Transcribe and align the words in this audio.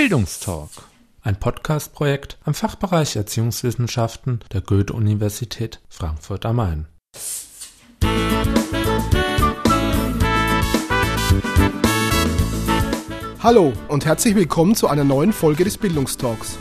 Bildungstalk, 0.00 0.70
ein 1.20 1.38
Podcast-Projekt 1.38 2.38
am 2.46 2.54
Fachbereich 2.54 3.16
Erziehungswissenschaften 3.16 4.40
der 4.50 4.62
Goethe-Universität 4.62 5.82
Frankfurt 5.90 6.46
am 6.46 6.56
Main. 6.56 6.86
Hallo 13.42 13.74
und 13.88 14.06
herzlich 14.06 14.34
willkommen 14.34 14.74
zu 14.74 14.88
einer 14.88 15.04
neuen 15.04 15.34
Folge 15.34 15.64
des 15.64 15.76
Bildungstalks. 15.76 16.58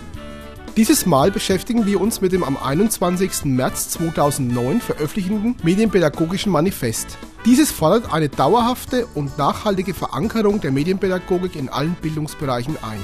Dieses 0.75 1.05
Mal 1.05 1.31
beschäftigen 1.31 1.85
wir 1.85 2.01
uns 2.01 2.19
mit 2.19 2.33
dem 2.33 2.43
am 2.43 2.57
21. 2.57 3.45
März 3.45 3.91
2009 3.91 4.81
veröffentlichten 4.81 5.55
Medienpädagogischen 5.63 6.51
Manifest. 6.51 7.17
Dieses 7.45 7.71
fordert 7.71 8.11
eine 8.11 8.27
dauerhafte 8.27 9.07
und 9.15 9.37
nachhaltige 9.37 9.93
Verankerung 9.93 10.59
der 10.59 10.71
Medienpädagogik 10.71 11.55
in 11.55 11.69
allen 11.69 11.95
Bildungsbereichen 11.95 12.77
ein. 12.83 12.99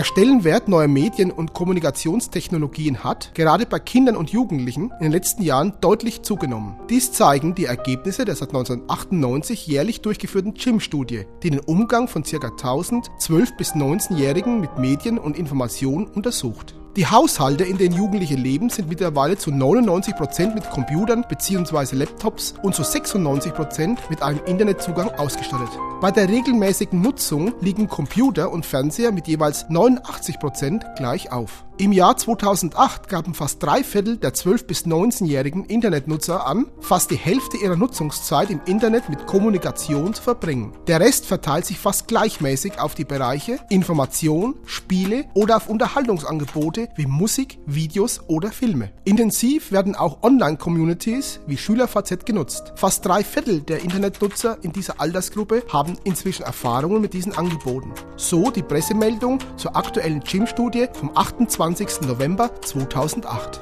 Der 0.00 0.04
Stellenwert 0.04 0.66
neuer 0.66 0.88
Medien- 0.88 1.30
und 1.30 1.52
Kommunikationstechnologien 1.52 3.04
hat, 3.04 3.34
gerade 3.34 3.66
bei 3.66 3.78
Kindern 3.78 4.16
und 4.16 4.30
Jugendlichen, 4.30 4.92
in 4.98 5.02
den 5.02 5.12
letzten 5.12 5.42
Jahren 5.42 5.74
deutlich 5.82 6.22
zugenommen. 6.22 6.76
Dies 6.88 7.12
zeigen 7.12 7.54
die 7.54 7.66
Ergebnisse 7.66 8.24
der 8.24 8.34
seit 8.34 8.48
1998 8.48 9.66
jährlich 9.66 10.00
durchgeführten 10.00 10.54
CHIM-Studie, 10.54 11.26
die 11.42 11.50
den 11.50 11.60
Umgang 11.60 12.08
von 12.08 12.22
ca. 12.22 12.48
1000 12.48 13.10
12- 13.20 13.56
bis 13.58 13.72
19-Jährigen 13.72 14.58
mit 14.58 14.78
Medien 14.78 15.18
und 15.18 15.36
Informationen 15.36 16.06
untersucht. 16.06 16.79
Die 16.96 17.06
Haushalte, 17.06 17.62
in 17.62 17.78
denen 17.78 17.94
Jugendliche 17.94 18.34
leben, 18.34 18.68
sind 18.68 18.88
mittlerweile 18.88 19.38
zu 19.38 19.52
99% 19.52 20.54
mit 20.54 20.68
Computern 20.70 21.24
bzw. 21.28 21.94
Laptops 21.94 22.54
und 22.62 22.74
zu 22.74 22.82
96% 22.82 23.96
mit 24.10 24.22
einem 24.22 24.40
Internetzugang 24.44 25.08
ausgestattet. 25.10 25.68
Bei 26.00 26.10
der 26.10 26.28
regelmäßigen 26.28 27.00
Nutzung 27.00 27.54
liegen 27.60 27.86
Computer 27.86 28.50
und 28.50 28.66
Fernseher 28.66 29.12
mit 29.12 29.28
jeweils 29.28 29.66
89% 29.66 30.96
gleich 30.96 31.30
auf. 31.30 31.64
Im 31.80 31.92
Jahr 31.92 32.14
2008 32.14 33.08
gaben 33.08 33.32
fast 33.32 33.62
drei 33.62 33.82
Viertel 33.82 34.18
der 34.18 34.34
12- 34.34 34.66
bis 34.66 34.84
19-jährigen 34.84 35.64
Internetnutzer 35.64 36.46
an, 36.46 36.66
fast 36.78 37.10
die 37.10 37.16
Hälfte 37.16 37.56
ihrer 37.56 37.74
Nutzungszeit 37.76 38.50
im 38.50 38.60
Internet 38.66 39.08
mit 39.08 39.26
Kommunikation 39.26 40.12
zu 40.12 40.20
verbringen. 40.20 40.74
Der 40.88 41.00
Rest 41.00 41.24
verteilt 41.24 41.64
sich 41.64 41.78
fast 41.78 42.06
gleichmäßig 42.06 42.78
auf 42.78 42.94
die 42.94 43.06
Bereiche 43.06 43.60
Information, 43.70 44.56
Spiele 44.66 45.24
oder 45.32 45.56
auf 45.56 45.70
Unterhaltungsangebote 45.70 46.90
wie 46.96 47.06
Musik, 47.06 47.58
Videos 47.64 48.20
oder 48.26 48.52
Filme. 48.52 48.92
Intensiv 49.04 49.72
werden 49.72 49.94
auch 49.94 50.22
Online-Communities 50.22 51.40
wie 51.46 51.56
SchülerVZ 51.56 52.26
genutzt. 52.26 52.74
Fast 52.76 53.06
drei 53.06 53.24
Viertel 53.24 53.62
der 53.62 53.80
Internetnutzer 53.82 54.58
in 54.60 54.74
dieser 54.74 55.00
Altersgruppe 55.00 55.62
haben 55.72 55.96
inzwischen 56.04 56.42
Erfahrungen 56.42 57.00
mit 57.00 57.14
diesen 57.14 57.34
Angeboten. 57.34 57.94
So 58.18 58.50
die 58.50 58.62
Pressemeldung 58.62 59.38
zur 59.56 59.76
aktuellen 59.76 60.20
Gym-Studie 60.20 60.88
vom 60.92 61.16
28. 61.16 61.69
20. 61.74 62.08
November 62.08 62.50
2008. 62.62 63.60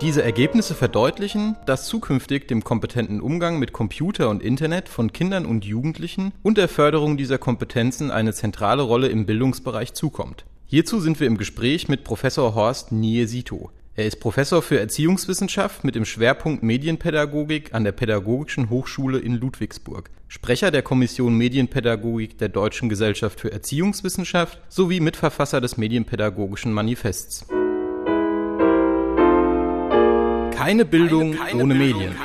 Diese 0.00 0.22
Ergebnisse 0.22 0.74
verdeutlichen, 0.74 1.56
dass 1.66 1.86
zukünftig 1.86 2.46
dem 2.46 2.62
kompetenten 2.62 3.20
Umgang 3.20 3.58
mit 3.58 3.72
Computer 3.72 4.28
und 4.30 4.40
Internet 4.40 4.88
von 4.88 5.12
Kindern 5.12 5.46
und 5.46 5.64
Jugendlichen 5.64 6.32
und 6.44 6.56
der 6.56 6.68
Förderung 6.68 7.16
dieser 7.16 7.38
Kompetenzen 7.38 8.12
eine 8.12 8.34
zentrale 8.34 8.82
Rolle 8.82 9.08
im 9.08 9.26
Bildungsbereich 9.26 9.94
zukommt. 9.94 10.44
Hierzu 10.66 11.00
sind 11.00 11.18
wir 11.18 11.26
im 11.26 11.38
Gespräch 11.38 11.88
mit 11.88 12.04
Professor 12.04 12.54
Horst 12.54 12.92
Niesito. 12.92 13.72
Er 13.96 14.06
ist 14.06 14.18
Professor 14.18 14.60
für 14.60 14.80
Erziehungswissenschaft 14.80 15.84
mit 15.84 15.94
dem 15.94 16.04
Schwerpunkt 16.04 16.64
Medienpädagogik 16.64 17.72
an 17.74 17.84
der 17.84 17.92
Pädagogischen 17.92 18.68
Hochschule 18.68 19.20
in 19.20 19.34
Ludwigsburg, 19.34 20.10
Sprecher 20.26 20.72
der 20.72 20.82
Kommission 20.82 21.38
Medienpädagogik 21.38 22.36
der 22.38 22.48
Deutschen 22.48 22.88
Gesellschaft 22.88 23.38
für 23.38 23.52
Erziehungswissenschaft 23.52 24.58
sowie 24.68 24.98
Mitverfasser 24.98 25.60
des 25.60 25.76
Medienpädagogischen 25.76 26.72
Manifests. 26.72 27.46
Keine 30.56 30.84
Bildung 30.84 31.36
ohne 31.54 31.74
Medien. 31.76 32.16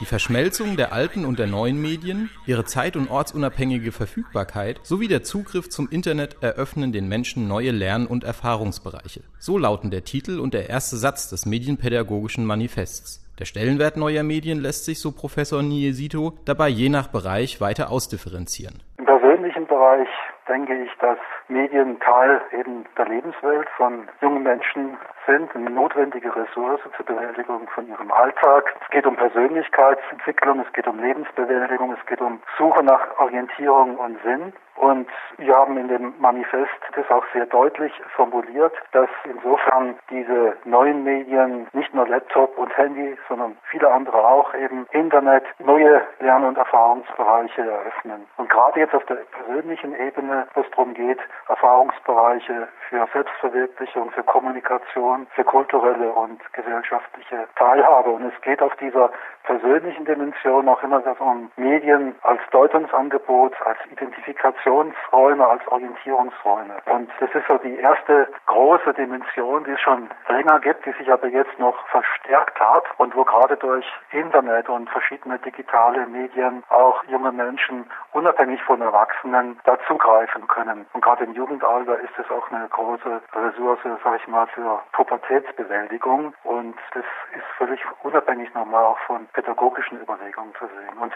Die 0.00 0.04
Verschmelzung 0.04 0.76
der 0.76 0.92
alten 0.92 1.24
und 1.24 1.40
der 1.40 1.48
neuen 1.48 1.82
Medien, 1.82 2.30
ihre 2.46 2.64
zeit- 2.64 2.94
und 2.94 3.10
ortsunabhängige 3.10 3.90
Verfügbarkeit 3.90 4.78
sowie 4.84 5.08
der 5.08 5.24
Zugriff 5.24 5.68
zum 5.70 5.88
Internet 5.90 6.36
eröffnen 6.40 6.92
den 6.92 7.08
Menschen 7.08 7.48
neue 7.48 7.72
Lern- 7.72 8.06
und 8.06 8.22
Erfahrungsbereiche. 8.22 9.22
So 9.40 9.58
lauten 9.58 9.90
der 9.90 10.04
Titel 10.04 10.38
und 10.38 10.54
der 10.54 10.68
erste 10.68 10.96
Satz 10.96 11.30
des 11.30 11.46
Medienpädagogischen 11.46 12.44
Manifests. 12.44 13.28
Der 13.40 13.44
Stellenwert 13.44 13.96
neuer 13.96 14.22
Medien 14.22 14.60
lässt 14.60 14.84
sich, 14.84 15.00
so 15.00 15.10
Professor 15.10 15.64
Niesito, 15.64 16.34
dabei 16.44 16.68
je 16.68 16.90
nach 16.90 17.08
Bereich 17.08 17.60
weiter 17.60 17.90
ausdifferenzieren. 17.90 18.82
Im 18.98 19.04
persönlichen 19.04 19.66
Bereich 19.66 20.08
denke 20.48 20.80
ich, 20.80 20.90
dass 21.00 21.18
Medien 21.48 21.98
Teil 22.00 22.40
eben 22.52 22.84
der 22.96 23.06
Lebenswelt 23.06 23.68
von 23.76 24.08
jungen 24.20 24.42
Menschen 24.42 24.98
sind, 25.26 25.54
eine 25.54 25.70
notwendige 25.70 26.34
Ressource 26.34 26.80
zur 26.96 27.06
Bewältigung 27.06 27.68
von 27.74 27.88
ihrem 27.88 28.10
Alltag. 28.10 28.74
Es 28.82 28.90
geht 28.90 29.06
um 29.06 29.16
Persönlichkeitsentwicklung, 29.16 30.60
es 30.60 30.72
geht 30.72 30.86
um 30.86 30.98
Lebensbewältigung, 30.98 31.94
es 31.98 32.06
geht 32.06 32.20
um 32.20 32.40
Suche 32.56 32.82
nach 32.82 33.18
Orientierung 33.18 33.96
und 33.96 34.20
Sinn. 34.22 34.52
Und 34.76 35.08
wir 35.38 35.54
haben 35.54 35.76
in 35.76 35.88
dem 35.88 36.14
Manifest 36.20 36.70
das 36.94 37.10
auch 37.10 37.24
sehr 37.32 37.46
deutlich 37.46 37.92
formuliert, 38.14 38.72
dass 38.92 39.08
insofern 39.24 39.96
diese 40.08 40.56
neuen 40.64 41.02
Medien, 41.02 41.66
nicht 41.72 41.92
nur 41.92 42.06
Laptop 42.06 42.56
und 42.56 42.76
Handy, 42.76 43.16
sondern 43.28 43.56
viele 43.70 43.90
andere 43.90 44.16
auch 44.16 44.54
eben 44.54 44.86
Internet, 44.92 45.44
neue 45.58 46.02
Lern- 46.20 46.44
und 46.44 46.56
Erfahrungsbereiche 46.56 47.62
eröffnen. 47.62 48.26
Und 48.36 48.48
gerade 48.50 48.78
jetzt 48.78 48.94
auf 48.94 49.04
der 49.06 49.16
persönlichen 49.16 49.98
Ebene, 49.98 50.46
wo 50.54 50.60
es 50.60 50.70
darum 50.70 50.94
geht, 50.94 51.18
Erfahrungsbereiche 51.48 52.68
für 52.88 53.06
Selbstverwirklichung, 53.12 54.10
für 54.10 54.22
Kommunikation, 54.22 55.26
für 55.34 55.44
kulturelle 55.44 56.10
und 56.10 56.40
gesellschaftliche 56.52 57.48
Teilhabe. 57.56 58.10
Und 58.10 58.32
es 58.32 58.40
geht 58.42 58.62
auf 58.62 58.74
dieser 58.76 59.10
persönlichen 59.44 60.04
Dimension 60.04 60.68
auch 60.68 60.82
immer 60.82 61.02
um 61.20 61.50
Medien 61.56 62.14
als 62.22 62.40
Deutungsangebot, 62.50 63.54
als 63.64 63.78
Identifikationsräume, 63.90 65.46
als 65.46 65.66
Orientierungsräume. 65.68 66.76
Und 66.86 67.10
das 67.20 67.30
ist 67.34 67.46
so 67.46 67.56
die 67.58 67.76
erste 67.76 68.28
große 68.46 68.92
Dimension, 68.94 69.64
die 69.64 69.70
es 69.70 69.80
schon 69.80 70.08
länger 70.28 70.60
gibt, 70.60 70.84
die 70.84 70.92
sich 70.92 71.10
aber 71.10 71.28
jetzt 71.28 71.58
noch 71.58 71.86
verstärkt 71.88 72.60
hat 72.60 72.84
und 72.98 73.16
wo 73.16 73.24
gerade 73.24 73.56
durch 73.56 73.86
Internet 74.10 74.68
und 74.68 74.88
verschiedene 74.90 75.38
digitale 75.38 76.06
Medien 76.06 76.62
auch 76.68 77.02
junge 77.04 77.32
Menschen 77.32 77.90
unabhängig 78.12 78.62
von 78.64 78.80
Erwachsenen 78.80 79.58
dazugreifen 79.64 80.46
können. 80.48 80.86
Und 80.92 81.02
gerade 81.02 81.26
im 81.28 81.34
Jugendalter 81.34 81.98
ist 82.00 82.18
es 82.18 82.30
auch 82.30 82.50
eine 82.50 82.68
große 82.68 83.20
Ressource, 83.34 83.80
sage 84.02 84.16
ich 84.16 84.28
mal, 84.28 84.46
für 84.48 84.80
Pubertätsbewältigung. 84.92 86.32
Und 86.44 86.74
das 86.94 87.04
ist 87.36 87.44
völlig 87.58 87.80
unabhängig 88.02 88.52
nochmal 88.54 88.84
auch 88.84 88.98
von 89.00 89.26
pädagogischen 89.34 90.00
Überlegungen 90.00 90.54
zu 90.54 90.66
sehen. 90.66 90.98
Und 90.98 91.12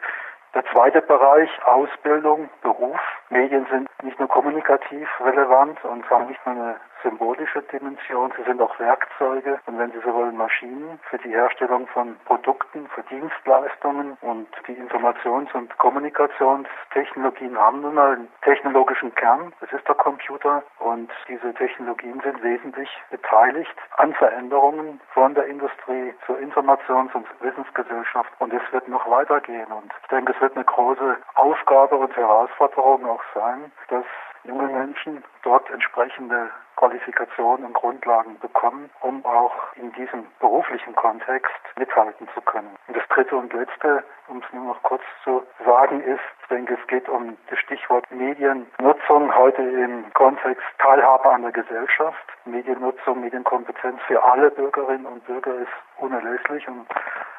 der 0.54 0.64
zweite 0.66 1.00
Bereich, 1.00 1.50
Ausbildung, 1.64 2.50
Beruf. 2.60 3.00
Medien 3.30 3.66
sind 3.70 3.88
nicht 4.02 4.18
nur 4.18 4.28
kommunikativ 4.28 5.08
relevant 5.20 5.82
und 5.84 6.08
haben 6.10 6.26
nicht 6.26 6.44
nur 6.44 6.54
eine 6.54 6.76
symbolische 7.02 7.62
Dimension, 7.62 8.32
sie 8.36 8.44
sind 8.44 8.60
auch 8.60 8.78
Werkzeuge 8.78 9.58
und 9.66 9.78
wenn 9.78 9.90
Sie 9.92 10.00
so 10.04 10.12
wollen, 10.14 10.36
Maschinen 10.36 11.00
für 11.10 11.18
die 11.18 11.30
Herstellung 11.30 11.86
von 11.88 12.16
Produkten, 12.24 12.86
für 12.88 13.02
Dienstleistungen 13.04 14.16
und 14.20 14.48
die 14.66 14.74
Informations- 14.74 15.52
und 15.54 15.76
Kommunikationstechnologien 15.78 17.58
haben 17.58 17.80
nun 17.80 17.94
mal 17.94 18.16
einen 18.16 18.28
technologischen 18.42 19.14
Kern, 19.14 19.52
das 19.60 19.72
ist 19.72 19.86
der 19.88 19.94
Computer 20.02 20.64
und 20.80 21.08
diese 21.28 21.54
Technologien 21.54 22.20
sind 22.24 22.42
wesentlich 22.42 22.88
beteiligt 23.10 23.72
an 23.98 24.12
Veränderungen 24.14 25.00
von 25.14 25.32
der 25.34 25.46
Industrie 25.46 26.12
zur 26.26 26.38
Informations- 26.38 27.14
und 27.14 27.24
Wissensgesellschaft. 27.40 28.28
Und 28.40 28.52
es 28.52 28.62
wird 28.72 28.88
noch 28.88 29.08
weitergehen. 29.08 29.70
Und 29.70 29.92
ich 30.02 30.08
denke, 30.08 30.32
es 30.32 30.40
wird 30.40 30.56
eine 30.56 30.64
große 30.64 31.16
Aufgabe 31.36 31.94
und 31.94 32.16
Herausforderung 32.16 33.06
auch 33.06 33.22
sein, 33.32 33.70
dass 33.90 34.04
junge 34.42 34.66
Menschen 34.66 35.22
dort 35.44 35.70
entsprechende 35.70 36.50
Qualifikationen 36.82 37.64
und 37.64 37.74
Grundlagen 37.74 38.40
bekommen, 38.40 38.90
um 39.02 39.24
auch 39.24 39.52
in 39.76 39.92
diesem 39.92 40.26
beruflichen 40.40 40.96
Kontext 40.96 41.54
mithalten 41.78 42.26
zu 42.34 42.40
können. 42.40 42.74
Und 42.88 42.96
das 42.96 43.06
dritte 43.06 43.36
und 43.36 43.52
letzte, 43.52 44.02
um 44.26 44.38
es 44.38 44.52
nur 44.52 44.64
noch 44.64 44.82
kurz 44.82 45.02
zu 45.22 45.44
sagen, 45.64 46.02
ist, 46.02 46.18
ich 46.42 46.48
denke, 46.48 46.74
es 46.74 46.84
geht 46.88 47.08
um 47.08 47.36
das 47.48 47.60
Stichwort 47.60 48.10
Mediennutzung 48.10 49.32
heute 49.32 49.62
im 49.62 50.12
Kontext 50.14 50.64
Teilhabe 50.80 51.30
an 51.30 51.42
der 51.42 51.52
Gesellschaft. 51.52 52.26
Mediennutzung, 52.46 53.20
Medienkompetenz 53.20 54.00
für 54.08 54.20
alle 54.20 54.50
Bürgerinnen 54.50 55.06
und 55.06 55.24
Bürger 55.24 55.54
ist 55.54 55.70
unerlässlich 55.98 56.66
und 56.66 56.84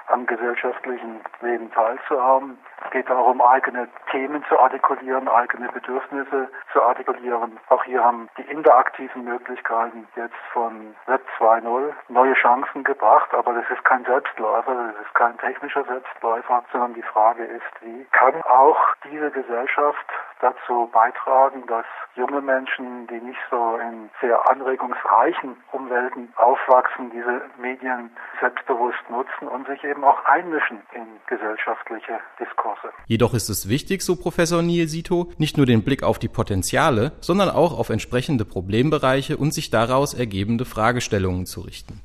am 0.07 0.25
gesellschaftlichen 0.25 1.21
Leben 1.41 1.71
teilzuhaben. 1.71 2.57
Es 2.85 2.91
geht 2.91 3.09
darum, 3.09 3.41
eigene 3.41 3.87
Themen 4.11 4.43
zu 4.49 4.59
artikulieren, 4.59 5.27
eigene 5.27 5.69
Bedürfnisse 5.69 6.49
zu 6.71 6.81
artikulieren. 6.81 7.59
Auch 7.69 7.83
hier 7.83 8.03
haben 8.03 8.29
die 8.37 8.43
interaktiven 8.43 9.23
Möglichkeiten 9.23 10.07
jetzt 10.15 10.35
von 10.51 10.95
Web 11.05 11.21
2.0 11.39 11.93
neue 12.09 12.33
Chancen 12.33 12.83
gebracht, 12.83 13.33
aber 13.33 13.53
das 13.53 13.65
ist 13.69 13.83
kein 13.85 14.03
Selbstläufer, 14.05 14.73
das 14.73 15.05
ist 15.05 15.13
kein 15.15 15.37
technischer 15.37 15.83
Selbstläufer, 15.85 16.63
sondern 16.71 16.93
die 16.93 17.01
Frage 17.03 17.43
ist, 17.45 17.81
wie 17.81 18.05
kann 18.11 18.41
auch 18.43 18.79
diese 19.09 19.31
Gesellschaft 19.31 20.05
dazu 20.43 20.89
beitragen, 20.91 21.63
dass 21.67 21.85
junge 22.15 22.41
Menschen, 22.41 23.07
die 23.07 23.19
nicht 23.25 23.39
so 23.49 23.77
in 23.77 24.09
sehr 24.21 24.37
anregungsreichen 24.49 25.55
Umwelten 25.71 26.33
aufwachsen, 26.35 27.09
diese 27.11 27.41
Medien 27.59 28.11
selbstbewusst 28.39 29.03
nutzen 29.09 29.47
und 29.47 29.65
sich 29.67 29.83
eben 29.83 30.03
auch 30.03 30.23
einmischen 30.25 30.81
in 30.93 31.07
gesellschaftliche 31.27 32.19
Diskurse. 32.39 32.89
Jedoch 33.07 33.33
ist 33.33 33.49
es 33.49 33.69
wichtig, 33.69 34.01
so 34.01 34.15
Professor 34.15 34.61
Niesito, 34.61 35.31
nicht 35.37 35.57
nur 35.57 35.65
den 35.65 35.83
Blick 35.83 36.03
auf 36.03 36.19
die 36.19 36.27
Potenziale, 36.27 37.13
sondern 37.21 37.49
auch 37.49 37.77
auf 37.79 37.89
entsprechende 37.89 38.45
Problembereiche 38.45 39.37
und 39.37 39.53
sich 39.53 39.71
daraus 39.71 40.13
ergebende 40.13 40.65
Fragestellungen 40.65 41.45
zu 41.45 41.61
richten 41.61 42.01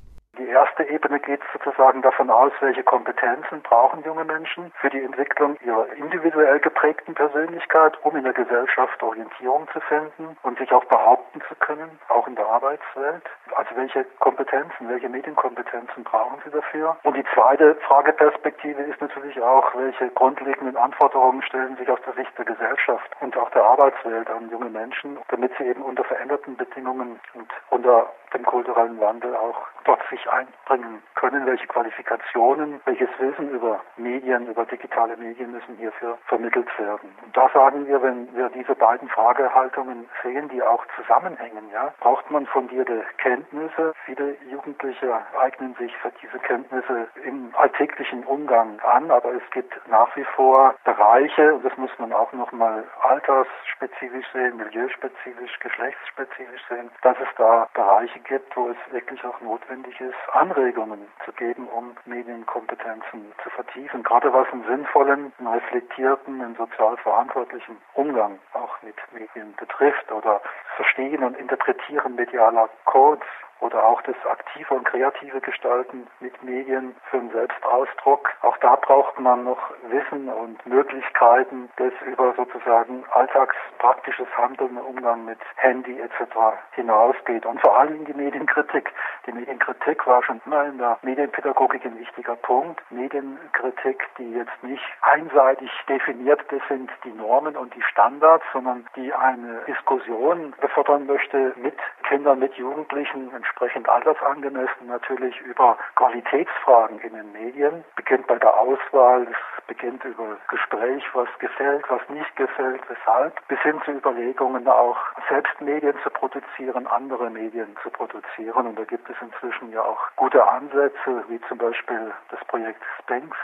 erste 0.79 0.93
Ebene 0.93 1.19
geht 1.21 1.41
sozusagen 1.53 2.03
davon 2.03 2.31
aus, 2.31 2.53
welche 2.61 2.83
Kompetenzen 2.83 3.63
brauchen 3.63 4.03
junge 4.05 4.25
Menschen 4.25 4.73
für 4.81 4.91
die 4.91 5.03
Entwicklung 5.03 5.57
ihrer 5.65 5.93
individuell 5.95 6.61
geprägten 6.61 7.15
Persönlichkeit, 7.15 7.95
um 8.05 8.17
in 8.17 8.25
der 8.25 8.33
Gesellschaft 8.33 9.03
Orientierung 9.03 9.67
zu 9.73 9.81
finden 9.81 10.37
und 10.43 10.59
sich 10.59 10.73
auch 10.73 10.85
behaupten 10.85 11.41
zu 11.49 11.55
können, 11.57 11.99
auch 12.09 12.27
in 12.29 12.37
der 12.37 12.47
Arbeitswelt. 12.47 13.23
Also 13.57 13.71
welche 13.75 14.05
Kompetenzen, 14.21 14.89
welche 14.89 15.09
Medienkompetenzen 15.09 16.05
brauchen 16.05 16.41
sie 16.45 16.51
dafür? 16.51 16.97
Und 17.03 17.17
die 17.17 17.25
zweite 17.35 17.75
Frageperspektive 17.87 18.83
ist 18.83 19.01
natürlich 19.01 19.41
auch, 19.43 19.75
welche 19.75 20.09
grundlegenden 20.11 20.77
Anforderungen 20.77 21.43
stellen 21.43 21.77
sich 21.77 21.91
aus 21.91 22.01
der 22.07 22.15
Sicht 22.15 22.37
der 22.39 22.45
Gesellschaft 22.45 23.11
und 23.21 23.37
auch 23.37 23.51
der 23.51 23.65
Arbeitswelt 23.65 24.31
an 24.31 24.51
junge 24.51 24.71
Menschen, 24.71 25.19
damit 25.29 25.53
sie 25.59 25.65
eben 25.65 25.83
unter 25.83 26.05
veränderten 26.05 26.57
Bedingungen 26.57 27.19
und 27.35 27.49
unter 27.71 28.11
dem 28.35 28.45
kulturellen 28.45 29.01
Wandel 29.01 29.35
auch 29.35 29.67
dort 29.85 30.03
sich 30.11 30.29
einbringen 30.69 31.03
können, 31.15 31.47
welche 31.47 31.67
Qualifikationen, 31.67 32.81
welches 32.85 33.09
Wissen 33.19 33.51
über 33.51 33.81
Medien, 33.97 34.47
über 34.47 34.65
digitale 34.67 35.17
Medien 35.17 35.51
müssen 35.51 35.77
hierfür 35.77 36.19
vermittelt 36.27 36.69
werden. 36.79 37.11
Und 37.25 37.37
da 37.37 37.49
sagen 37.53 37.87
wir, 37.87 38.03
wenn 38.03 38.35
wir 38.37 38.49
diese 38.51 38.75
beiden 38.75 39.09
Fragehaltungen 39.09 40.09
sehen, 40.23 40.49
die 40.49 40.63
auch 40.63 40.85
zusammenhängen, 40.97 41.71
ja, 41.73 41.93
braucht 42.01 42.31
man 42.31 42.47
fundierte 42.47 43.05
Kenntnisse. 43.19 43.93
Viele 44.05 44.37
Jugendliche 44.51 45.21
eignen 45.39 45.75
sich 45.75 45.95
für 45.97 46.13
diese 46.23 46.39
Kenntnisse 46.39 47.09
im 47.25 47.53
alltäglichen 47.57 48.25
Umgang 48.25 48.79
an, 48.81 49.11
aber 49.11 49.33
es 49.33 49.51
gibt 49.53 49.75
nach 49.89 50.15
wie 50.17 50.25
vor 50.37 50.75
Bereiche, 50.85 51.55
und 51.55 51.65
das 51.65 51.77
muss 51.77 51.91
man 51.99 52.13
auch 52.13 52.33
nochmal 52.33 52.85
altersspezifisch 53.03 54.27
sehen, 54.33 54.57
milieuspezifisch, 54.57 55.59
geschlechtsspezifisch 55.61 56.63
sehen, 56.69 56.91
dass 57.03 57.17
es 57.21 57.29
da 57.37 57.69
Bereiche 57.75 58.21
gibt, 58.21 58.57
wo 58.57 58.69
es 58.69 58.93
wirklich 58.93 59.25
auch 59.25 59.41
notwendig 59.41 60.01
ist, 60.01 60.15
Anregungen 60.59 61.07
zu 61.25 61.33
geben, 61.33 61.69
um 61.69 61.97
Medienkompetenzen 62.05 63.33
zu 63.43 63.51
vertiefen, 63.51 64.03
gerade 64.03 64.33
was 64.33 64.49
einen 64.53 64.65
sinnvollen, 64.65 65.33
einen 65.39 65.47
reflektierten, 65.47 66.41
einen 66.43 66.57
sozial 66.57 66.97
verantwortlichen 66.97 67.77
Umgang 67.95 68.41
auch 68.55 68.83
mit 68.83 68.97
Medien 69.13 69.55
betrifft 69.57 70.11
oder 70.11 70.41
Verstehen 70.75 71.23
und 71.23 71.39
Interpretieren 71.39 72.17
medialer 72.17 72.69
Codes 72.87 73.23
oder 73.61 73.85
auch 73.85 74.03
das 74.03 74.17
aktive 74.27 74.75
und 74.75 74.85
kreative 74.85 75.41
Gestalten 75.41 76.07
mit 76.21 76.43
Medien 76.43 76.95
für 77.11 77.19
den 77.19 77.31
Selbstausdruck. 77.31 78.31
Auch 78.43 78.57
da 78.59 78.77
braucht 78.77 79.19
man 79.19 79.45
noch 79.45 79.59
Wissen 79.89 80.29
und 80.29 80.65
Möglichkeiten, 80.67 81.69
das 81.77 81.93
über 82.07 82.35
sozusagen 82.35 83.05
alltagspraktisches 83.13 84.29
Handeln 84.37 84.79
Umgang 84.79 85.25
mit 85.25 85.39
Handy 85.57 86.01
etc. 86.01 86.35
hinausgeht. 86.73 87.47
Und 87.47 87.61
vor 87.61 87.79
allem 87.79 88.05
die 88.05 88.15
Medienkritik. 88.15 88.93
Die 89.27 89.33
Medienkritik 89.33 90.07
war 90.07 90.23
schon 90.23 90.41
immer 90.47 90.65
in 90.65 90.79
der 90.79 90.99
Medienpädagogik 91.03 91.85
ein 91.85 91.99
wichtiger 91.99 92.37
Punkt. 92.37 92.81
Medienkritik, 92.91 94.07
die 94.19 94.33
jetzt 94.33 94.63
nicht 94.63 94.85
einseitig 95.03 95.71
definiert, 95.89 96.41
das 96.51 96.61
sind 96.69 96.91
die 97.05 97.13
Normen 97.13 97.57
und 97.57 97.75
die 97.75 97.83
Standards, 97.83 98.45
sondern 98.53 98.87
die 98.97 99.13
eine 99.13 99.61
Diskussion 99.67 100.55
befördern 100.61 101.07
möchte 101.07 101.53
mit 101.57 101.77
Kindern, 102.09 102.39
mit 102.39 102.55
Jugendlichen, 102.55 103.31
entsprechend 103.35 103.87
altersangemessen 103.87 104.87
natürlich 104.87 105.39
über 105.43 105.77
Qualitätsfragen 105.95 106.99
in 107.01 107.13
den 107.13 107.33
Medien. 107.33 107.85
Beginnt 107.97 108.27
bei 108.27 108.39
der 108.39 108.59
Auswahl, 108.59 109.27
es 109.31 109.67
beginnt 109.67 110.03
über 110.05 110.39
Gespräch, 110.49 111.05
was 111.13 111.29
gefällt, 111.39 111.85
was 111.91 112.01
nicht 112.09 112.35
gefällt, 112.37 112.81
weshalb, 112.89 113.47
bis 113.49 113.61
hin 113.61 113.79
zu 113.85 113.93
Überlegungen 113.93 114.67
auch 114.69 114.97
selbst 115.29 115.61
Medien 115.61 115.95
zu 116.03 116.09
produzieren, 116.09 116.87
andere 116.87 117.29
Medien 117.29 117.77
zu 117.83 117.91
produzieren. 117.91 118.67
Und 118.67 118.79
da 118.79 118.85
gibt 118.85 119.09
es 119.11 119.17
inzwischen 119.21 119.71
ja 119.71 119.83
auch 119.83 120.01
gute 120.17 120.43
Ansätze, 120.49 121.25
wie 121.29 121.41
zum 121.43 121.59
Beispiel 121.59 122.11
das 122.31 122.43
Projekt 122.47 122.83
Sphinx 123.03 123.37